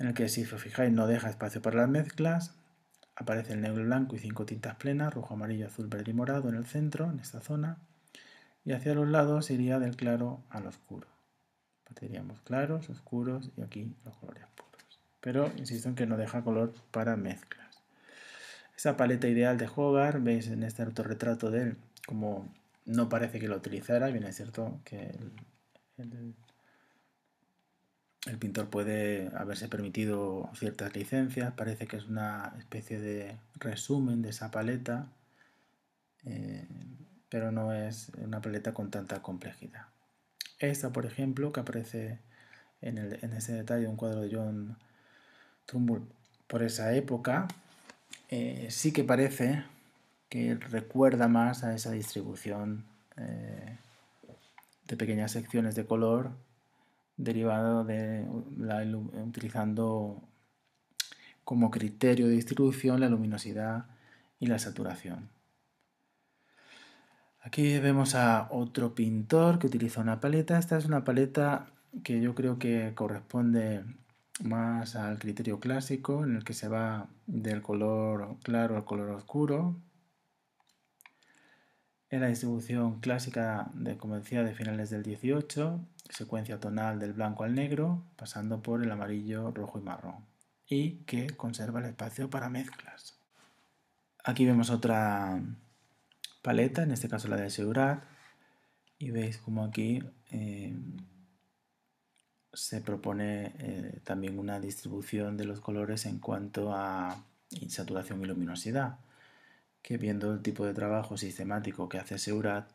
en 0.00 0.06
el 0.08 0.14
que 0.14 0.28
si 0.28 0.42
os 0.42 0.60
fijáis 0.60 0.90
no 0.90 1.06
deja 1.06 1.30
espacio 1.30 1.62
para 1.62 1.76
las 1.76 1.88
mezclas, 1.88 2.56
Aparece 3.16 3.52
el 3.52 3.60
negro 3.60 3.82
y 3.82 3.86
blanco 3.86 4.16
y 4.16 4.18
cinco 4.18 4.44
tintas 4.44 4.76
plenas, 4.76 5.14
rojo, 5.14 5.34
amarillo, 5.34 5.66
azul, 5.66 5.86
verde 5.86 6.10
y 6.10 6.14
morado 6.14 6.48
en 6.48 6.56
el 6.56 6.66
centro, 6.66 7.10
en 7.10 7.20
esta 7.20 7.40
zona. 7.40 7.78
Y 8.64 8.72
hacia 8.72 8.94
los 8.94 9.08
lados 9.08 9.50
iría 9.50 9.78
del 9.78 9.96
claro 9.96 10.42
al 10.50 10.66
oscuro. 10.66 11.06
Tendríamos 11.94 12.40
claros, 12.40 12.88
oscuros 12.90 13.50
y 13.56 13.62
aquí 13.62 13.94
los 14.04 14.16
colores 14.16 14.46
puros. 14.56 15.00
Pero 15.20 15.52
insisto 15.56 15.88
en 15.88 15.94
que 15.94 16.06
no 16.06 16.16
deja 16.16 16.42
color 16.42 16.74
para 16.90 17.16
mezclas. 17.16 17.82
Esa 18.76 18.96
paleta 18.96 19.28
ideal 19.28 19.58
de 19.58 19.68
Hogarth, 19.74 20.22
veis 20.22 20.48
en 20.48 20.62
este 20.64 20.82
autorretrato 20.82 21.50
de 21.50 21.62
él, 21.62 21.76
como 22.06 22.52
no 22.84 23.08
parece 23.08 23.38
que 23.38 23.48
lo 23.48 23.56
utilizara, 23.56 24.08
bien 24.08 24.24
es 24.24 24.36
cierto 24.36 24.80
que 24.84 24.98
el 24.98 25.32
el 25.98 26.34
pintor 28.38 28.70
puede 28.70 29.30
haberse 29.36 29.68
permitido 29.68 30.50
ciertas 30.54 30.94
licencias, 30.96 31.52
parece 31.52 31.86
que 31.86 31.96
es 31.96 32.06
una 32.06 32.54
especie 32.58 32.98
de 32.98 33.36
resumen 33.56 34.22
de 34.22 34.30
esa 34.30 34.50
paleta, 34.50 35.08
eh, 36.24 36.66
pero 37.28 37.52
no 37.52 37.72
es 37.72 38.10
una 38.16 38.40
paleta 38.40 38.72
con 38.72 38.90
tanta 38.90 39.20
complejidad. 39.20 39.86
Esta, 40.58 40.90
por 40.90 41.04
ejemplo, 41.04 41.52
que 41.52 41.60
aparece 41.60 42.18
en, 42.80 42.96
ese 42.98 43.52
detalle 43.52 43.82
de 43.82 43.88
un 43.88 43.96
cuadro 43.96 44.22
de 44.22 44.34
John 44.34 44.78
Trumbull 45.66 46.06
por 46.46 46.62
esa 46.62 46.94
época, 46.94 47.46
eh, 48.30 48.68
sí 48.70 48.92
que 48.92 49.04
parece 49.04 49.64
que 50.30 50.54
recuerda 50.54 51.28
más 51.28 51.62
a 51.62 51.74
esa 51.74 51.90
distribución 51.90 52.84
eh, 53.16 53.76
de 54.86 54.96
pequeñas 54.96 55.32
secciones 55.32 55.74
de 55.74 55.86
color 55.86 56.32
derivado 57.16 57.84
de 57.84 58.26
utilizando 59.24 60.22
como 61.44 61.70
criterio 61.70 62.26
de 62.26 62.34
distribución 62.34 63.00
la 63.00 63.08
luminosidad 63.08 63.86
y 64.40 64.46
la 64.46 64.58
saturación. 64.58 65.28
Aquí 67.40 67.78
vemos 67.78 68.14
a 68.14 68.48
otro 68.50 68.94
pintor 68.94 69.58
que 69.58 69.66
utiliza 69.66 70.00
una 70.00 70.18
paleta. 70.20 70.58
Esta 70.58 70.78
es 70.78 70.86
una 70.86 71.04
paleta 71.04 71.66
que 72.02 72.20
yo 72.20 72.34
creo 72.34 72.58
que 72.58 72.92
corresponde 72.94 73.84
más 74.42 74.96
al 74.96 75.18
criterio 75.18 75.60
clásico, 75.60 76.24
en 76.24 76.36
el 76.36 76.44
que 76.44 76.54
se 76.54 76.68
va 76.68 77.08
del 77.26 77.60
color 77.62 78.36
claro 78.42 78.76
al 78.76 78.84
color 78.86 79.10
oscuro. 79.10 79.76
La 82.20 82.28
distribución 82.28 83.00
clásica 83.00 83.70
de, 83.74 83.96
como 83.96 84.14
de 84.14 84.22
finales 84.54 84.90
del 84.90 85.02
18, 85.02 85.80
secuencia 86.10 86.60
tonal 86.60 87.00
del 87.00 87.12
blanco 87.12 87.42
al 87.42 87.56
negro, 87.56 88.04
pasando 88.14 88.62
por 88.62 88.84
el 88.84 88.90
amarillo, 88.92 89.50
rojo 89.50 89.80
y 89.80 89.82
marrón, 89.82 90.24
y 90.68 90.98
que 91.06 91.26
conserva 91.30 91.80
el 91.80 91.86
espacio 91.86 92.30
para 92.30 92.48
mezclas. 92.48 93.16
Aquí 94.22 94.46
vemos 94.46 94.70
otra 94.70 95.42
paleta, 96.40 96.84
en 96.84 96.92
este 96.92 97.08
caso 97.08 97.26
la 97.26 97.36
de 97.36 97.50
Seurat, 97.50 98.04
y 99.00 99.10
veis 99.10 99.38
como 99.38 99.64
aquí 99.64 100.00
eh, 100.30 100.72
se 102.52 102.80
propone 102.80 103.54
eh, 103.58 104.00
también 104.04 104.38
una 104.38 104.60
distribución 104.60 105.36
de 105.36 105.46
los 105.46 105.60
colores 105.60 106.06
en 106.06 106.20
cuanto 106.20 106.72
a 106.72 107.24
saturación 107.68 108.22
y 108.22 108.26
luminosidad, 108.26 108.98
que 109.84 109.98
viendo 109.98 110.32
el 110.32 110.42
tipo 110.42 110.66
de 110.66 110.72
trabajo 110.74 111.16
sistemático 111.16 111.88
que 111.88 111.98
hace 111.98 112.18
Seurat, 112.18 112.68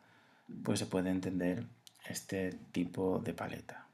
pues 0.64 0.78
se 0.78 0.86
puede 0.86 1.10
entender 1.10 1.66
este 2.08 2.52
tipo 2.72 3.18
de 3.18 3.34
paleta. 3.34 3.86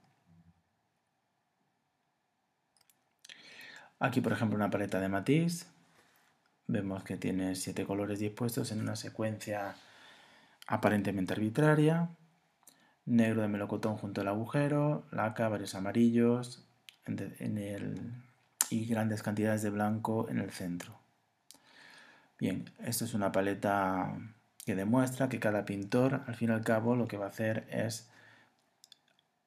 Aquí, 3.98 4.20
por 4.20 4.32
ejemplo, 4.32 4.56
una 4.56 4.70
paleta 4.70 5.00
de 5.00 5.08
matiz. 5.08 5.66
Vemos 6.68 7.02
que 7.02 7.16
tiene 7.16 7.54
siete 7.54 7.86
colores 7.86 8.18
dispuestos 8.18 8.70
en 8.70 8.80
una 8.80 8.96
secuencia 8.96 9.74
aparentemente 10.68 11.32
arbitraria 11.32 12.10
negro 13.06 13.42
de 13.42 13.48
melocotón 13.48 13.96
junto 13.96 14.20
al 14.20 14.28
agujero, 14.28 15.06
laca, 15.12 15.48
varios 15.48 15.74
amarillos 15.74 16.64
en 17.06 17.58
el, 17.58 18.12
y 18.68 18.84
grandes 18.86 19.22
cantidades 19.22 19.62
de 19.62 19.70
blanco 19.70 20.28
en 20.28 20.38
el 20.38 20.50
centro. 20.50 21.05
Bien, 22.38 22.70
esto 22.80 23.04
es 23.04 23.14
una 23.14 23.32
paleta 23.32 24.18
que 24.64 24.74
demuestra 24.74 25.28
que 25.28 25.40
cada 25.40 25.64
pintor, 25.64 26.22
al 26.26 26.34
fin 26.34 26.50
y 26.50 26.52
al 26.52 26.64
cabo, 26.64 26.96
lo 26.96 27.08
que 27.08 27.16
va 27.16 27.26
a 27.26 27.28
hacer 27.28 27.66
es 27.70 28.10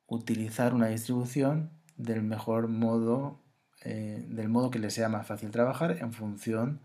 utilizar 0.08 0.74
una 0.74 0.88
distribución 0.88 1.72
del 1.98 2.24
mejor 2.24 2.68
modo, 2.68 3.40
eh, 3.84 4.26
del 4.28 4.50
modo 4.50 4.72
que 4.72 4.80
le 4.80 4.90
sea 4.90 5.10
más 5.10 5.28
fácil 5.28 5.52
trabajar 5.52 5.98
en 6.00 6.14
función 6.14 6.82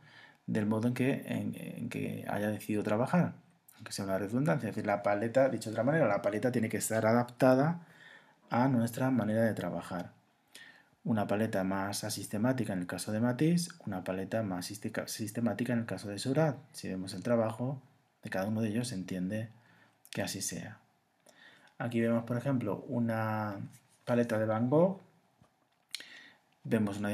del 0.47 0.67
modo 0.67 0.89
en 0.89 0.95
que, 0.95 1.13
en 1.27 1.89
que 1.89 2.25
haya 2.29 2.49
decidido 2.49 2.83
trabajar 2.83 3.35
que 3.85 3.93
sea 3.93 4.05
una 4.07 4.19
redundancia. 4.19 4.69
Es 4.71 4.75
decir, 4.75 4.87
la 4.87 5.03
paleta, 5.03 5.49
dicho 5.49 5.71
de 5.71 5.75
otra 5.75 5.85
manera, 5.85 6.09
la 6.09 6.23
paleta 6.23 6.51
tiene 6.51 6.69
que 6.69 6.79
estar 6.79 7.07
adaptada 7.07 7.87
a 8.51 8.69
nuestra 8.69 9.11
manera 9.11 9.43
de 9.43 9.55
trabajar. 9.55 10.14
Una 11.05 11.27
paleta 11.27 11.65
más 11.65 12.03
asistemática 12.03 12.73
en 12.73 12.81
el 12.81 12.87
caso 12.87 13.13
de 13.13 13.21
Matisse, 13.21 13.69
una 13.87 14.03
paleta 14.03 14.43
más 14.43 14.67
sistemática 14.67 15.73
en 15.73 15.81
el 15.81 15.87
caso 15.87 16.09
de 16.09 16.19
Seurat. 16.19 16.57
Si 16.73 16.89
vemos 16.89 17.15
el 17.15 17.23
trabajo 17.23 17.81
de 18.23 18.31
cada 18.31 18.47
uno 18.47 18.63
de 18.63 18.71
ellos, 18.71 18.89
se 18.89 18.95
entiende 18.95 19.51
que 20.11 20.23
así 20.23 20.41
sea. 20.41 20.79
Aquí 21.79 22.01
vemos, 22.01 22.25
por 22.25 22.37
ejemplo, 22.39 22.85
una 22.89 23.59
paleta 24.05 24.39
de 24.39 24.47
Van 24.47 24.71
Gogh. 24.71 25.01
Vemos 26.63 26.99
una, 26.99 27.11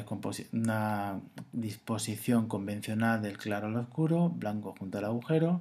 una 0.53 1.20
disposición 1.53 2.47
convencional 2.47 3.20
del 3.20 3.36
claro 3.36 3.66
al 3.66 3.76
oscuro, 3.76 4.28
blanco 4.28 4.74
junto 4.78 4.99
al 4.99 5.07
agujero 5.07 5.61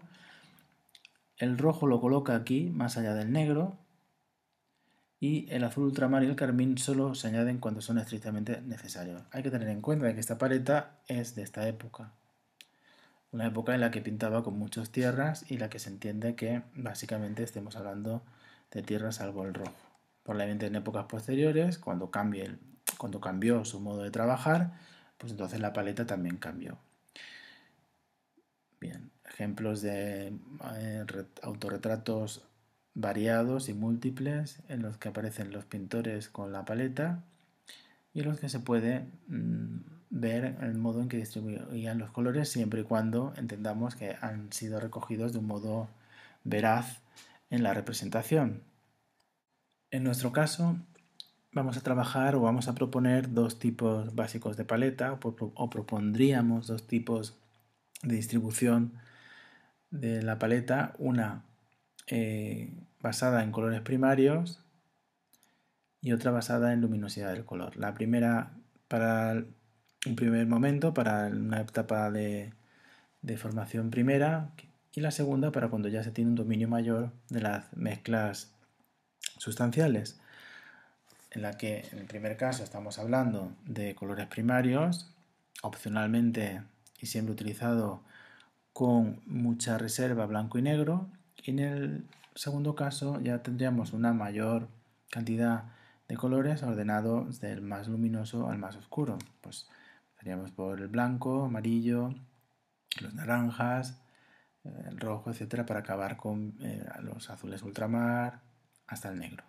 el 1.40 1.58
rojo 1.58 1.88
lo 1.88 2.02
coloca 2.02 2.36
aquí, 2.36 2.70
más 2.70 2.98
allá 2.98 3.16
del 3.16 3.32
negro, 3.32 3.78
y 5.20 5.52
el 5.52 5.64
azul 5.64 5.86
ultramar 5.86 6.24
y 6.24 6.28
el 6.28 6.36
carmín 6.36 6.78
solo 6.78 7.14
se 7.14 7.28
añaden 7.28 7.60
cuando 7.60 7.82
son 7.82 7.98
estrictamente 7.98 8.62
necesarios. 8.62 9.22
Hay 9.32 9.44
que 9.44 9.52
tener 9.52 9.68
en 9.68 9.82
cuenta 9.82 10.14
que 10.14 10.20
esta 10.20 10.38
paleta 10.38 11.00
es 11.08 11.36
de 11.36 11.44
esta 11.44 11.68
época, 11.68 12.14
una 13.32 13.48
época 13.48 13.76
en 13.76 13.82
la 13.82 13.92
que 13.92 14.02
pintaba 14.02 14.44
con 14.44 14.58
muchas 14.58 14.92
tierras 14.92 15.46
y 15.52 15.58
la 15.58 15.70
que 15.70 15.80
se 15.80 15.90
entiende 15.90 16.36
que 16.36 16.64
básicamente 16.74 17.44
estemos 17.44 17.76
hablando 17.76 18.24
de 18.72 18.82
tierras 18.82 19.16
salvo 19.16 19.46
el 19.46 19.54
rojo. 19.54 19.76
Probablemente 20.24 20.68
en 20.68 20.76
épocas 20.76 21.06
posteriores, 21.06 21.78
cuando, 21.78 22.12
cuando 22.98 23.22
cambió 23.22 23.66
su 23.66 23.80
modo 23.80 24.04
de 24.04 24.12
trabajar, 24.12 24.74
pues 25.18 25.32
entonces 25.32 25.60
la 25.60 25.74
paleta 25.74 26.06
también 26.06 26.38
cambió. 26.38 26.78
Bien, 28.80 29.12
ejemplos 29.26 29.82
de 29.82 30.34
eh, 30.76 31.06
autorretratos 31.42 32.49
variados 32.94 33.70
y 33.70 33.74
múltiples 33.74 34.62
en 34.68 34.82
los 34.82 34.98
que 34.98 35.10
aparecen 35.10 35.52
los 35.52 35.66
pintores 35.66 36.30
con 36.30 36.52
la 36.52 36.66
paleta 36.66 37.24
y 38.14 38.22
en 38.22 38.28
los 38.28 38.40
que 38.40 38.50
se 38.50 38.60
puede 38.60 39.08
mm, 39.28 39.78
ver 40.10 40.58
el 40.62 40.78
modo 40.78 41.02
en 41.02 41.10
que 41.10 41.18
distribuían 41.18 42.00
los 42.00 42.12
colores 42.12 42.50
siempre 42.50 42.82
y 42.82 42.84
cuando 42.84 43.34
entendamos 43.38 43.96
que 43.96 44.16
han 44.22 44.52
sido 44.52 44.80
recogidos 44.80 45.34
de 45.34 45.40
un 45.40 45.48
modo 45.48 45.90
veraz 46.44 47.02
en 47.50 47.64
la 47.64 47.74
representación. 47.74 48.64
En 49.92 50.04
nuestro 50.04 50.32
caso 50.32 50.78
vamos 51.52 51.78
a 51.78 51.82
trabajar 51.82 52.36
o 52.36 52.42
vamos 52.42 52.68
a 52.68 52.76
proponer 52.76 53.34
dos 53.34 53.60
tipos 53.60 54.16
básicos 54.16 54.58
de 54.58 54.66
paleta 54.66 55.14
o 55.14 55.70
propondríamos 55.70 56.68
dos 56.68 56.88
tipos 56.88 57.38
de 58.04 58.16
distribución 58.16 58.94
de 59.92 60.22
la 60.22 60.38
paleta, 60.38 60.94
una 61.00 61.44
eh, 62.10 62.74
basada 63.02 63.44
en 63.44 63.52
colores 63.52 63.82
primarios 63.82 64.64
y 66.02 66.12
otra 66.12 66.32
basada 66.32 66.74
en 66.74 66.82
luminosidad 66.82 67.34
del 67.34 67.46
color. 67.46 67.78
La 67.78 67.94
primera 67.94 68.52
para 68.88 69.44
un 70.06 70.16
primer 70.16 70.48
momento, 70.48 70.94
para 70.94 71.28
una 71.28 71.62
etapa 71.62 72.10
de, 72.12 72.54
de 73.22 73.38
formación 73.38 73.90
primera 73.90 74.52
y 74.94 75.02
la 75.02 75.12
segunda 75.12 75.52
para 75.52 75.70
cuando 75.70 75.88
ya 75.88 76.04
se 76.04 76.12
tiene 76.12 76.32
un 76.32 76.36
dominio 76.36 76.68
mayor 76.68 77.12
de 77.30 77.42
las 77.42 77.72
mezclas 77.76 78.52
sustanciales, 79.38 80.20
en 81.32 81.42
la 81.42 81.58
que 81.58 81.88
en 81.92 82.00
el 82.00 82.06
primer 82.06 82.38
caso 82.38 82.64
estamos 82.64 82.98
hablando 82.98 83.54
de 83.66 83.96
colores 83.96 84.28
primarios, 84.28 85.14
opcionalmente 85.62 86.64
y 87.00 87.06
siempre 87.06 87.34
utilizado 87.34 88.02
con 88.74 89.22
mucha 89.26 89.78
reserva 89.78 90.26
blanco 90.26 90.58
y 90.58 90.62
negro. 90.62 91.08
En 91.46 91.60
el 91.60 92.08
segundo 92.36 92.76
caso 92.76 93.20
ya 93.22 93.42
tendríamos 93.42 93.94
una 93.94 94.14
mayor 94.14 94.68
cantidad 95.10 95.66
de 96.08 96.18
colores 96.18 96.64
ordenados 96.64 97.40
del 97.40 97.62
más 97.62 97.88
luminoso 97.88 98.50
al 98.50 98.58
más 98.58 98.76
oscuro. 98.76 99.18
Pues 99.42 99.70
estaríamos 100.12 100.52
por 100.52 100.80
el 100.80 100.88
blanco, 100.88 101.46
amarillo, 101.46 102.14
los 103.02 103.14
naranjas, 103.14 104.02
el 104.64 105.00
rojo, 105.00 105.32
etcétera, 105.32 105.66
para 105.66 105.80
acabar 105.82 106.18
con 106.18 106.56
eh, 106.62 106.86
los 107.02 107.30
azules 107.30 107.64
ultramar 107.64 108.42
hasta 108.88 109.10
el 109.10 109.20
negro. 109.20 109.44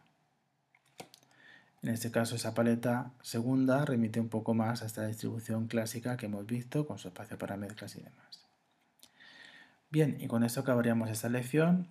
En 1.82 1.88
este 1.88 2.10
caso, 2.10 2.36
esa 2.36 2.54
paleta 2.54 3.10
segunda 3.22 3.84
remite 3.86 4.20
un 4.20 4.28
poco 4.28 4.52
más 4.52 4.82
a 4.82 4.86
esta 4.86 5.06
distribución 5.06 5.66
clásica 5.66 6.16
que 6.16 6.26
hemos 6.26 6.46
visto 6.46 6.86
con 6.86 6.98
su 6.98 7.08
espacio 7.08 7.38
para 7.38 7.56
mezclas 7.56 7.96
y 7.96 8.02
demás. 8.02 8.49
Bien, 9.92 10.18
y 10.20 10.28
con 10.28 10.44
esto 10.44 10.60
acabaríamos 10.60 11.10
esta 11.10 11.28
lección. 11.28 11.88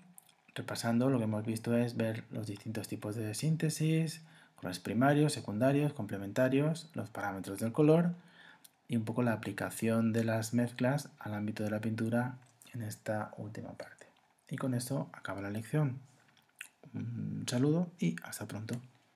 Repasando, 0.56 1.10
lo 1.10 1.18
que 1.18 1.26
hemos 1.26 1.46
visto 1.46 1.76
es 1.76 1.98
ver 1.98 2.24
los 2.32 2.48
distintos 2.48 2.88
tipos 2.88 3.18
de 3.18 3.34
síntesis, 3.34 4.22
colores 4.56 4.80
primarios, 4.80 5.34
secundarios, 5.34 5.92
complementarios, 5.92 6.90
los 6.94 7.10
parámetros 7.10 7.60
del 7.60 7.74
color 7.74 8.14
y 8.88 8.96
un 8.96 9.04
poco 9.04 9.22
la 9.22 9.34
aplicación 9.34 10.14
de 10.14 10.24
las 10.24 10.54
mezclas 10.54 11.10
al 11.20 11.34
ámbito 11.34 11.64
de 11.64 11.72
la 11.72 11.82
pintura 11.82 12.38
en 12.74 12.84
esta 12.84 13.34
última 13.36 13.74
parte. 13.74 14.08
Y 14.50 14.56
con 14.56 14.74
esto 14.74 15.10
acaba 15.12 15.42
la 15.42 15.52
lección. 15.52 16.00
Un 16.94 17.44
saludo 17.50 17.92
y 18.00 18.16
hasta 18.24 18.48
pronto. 18.48 18.76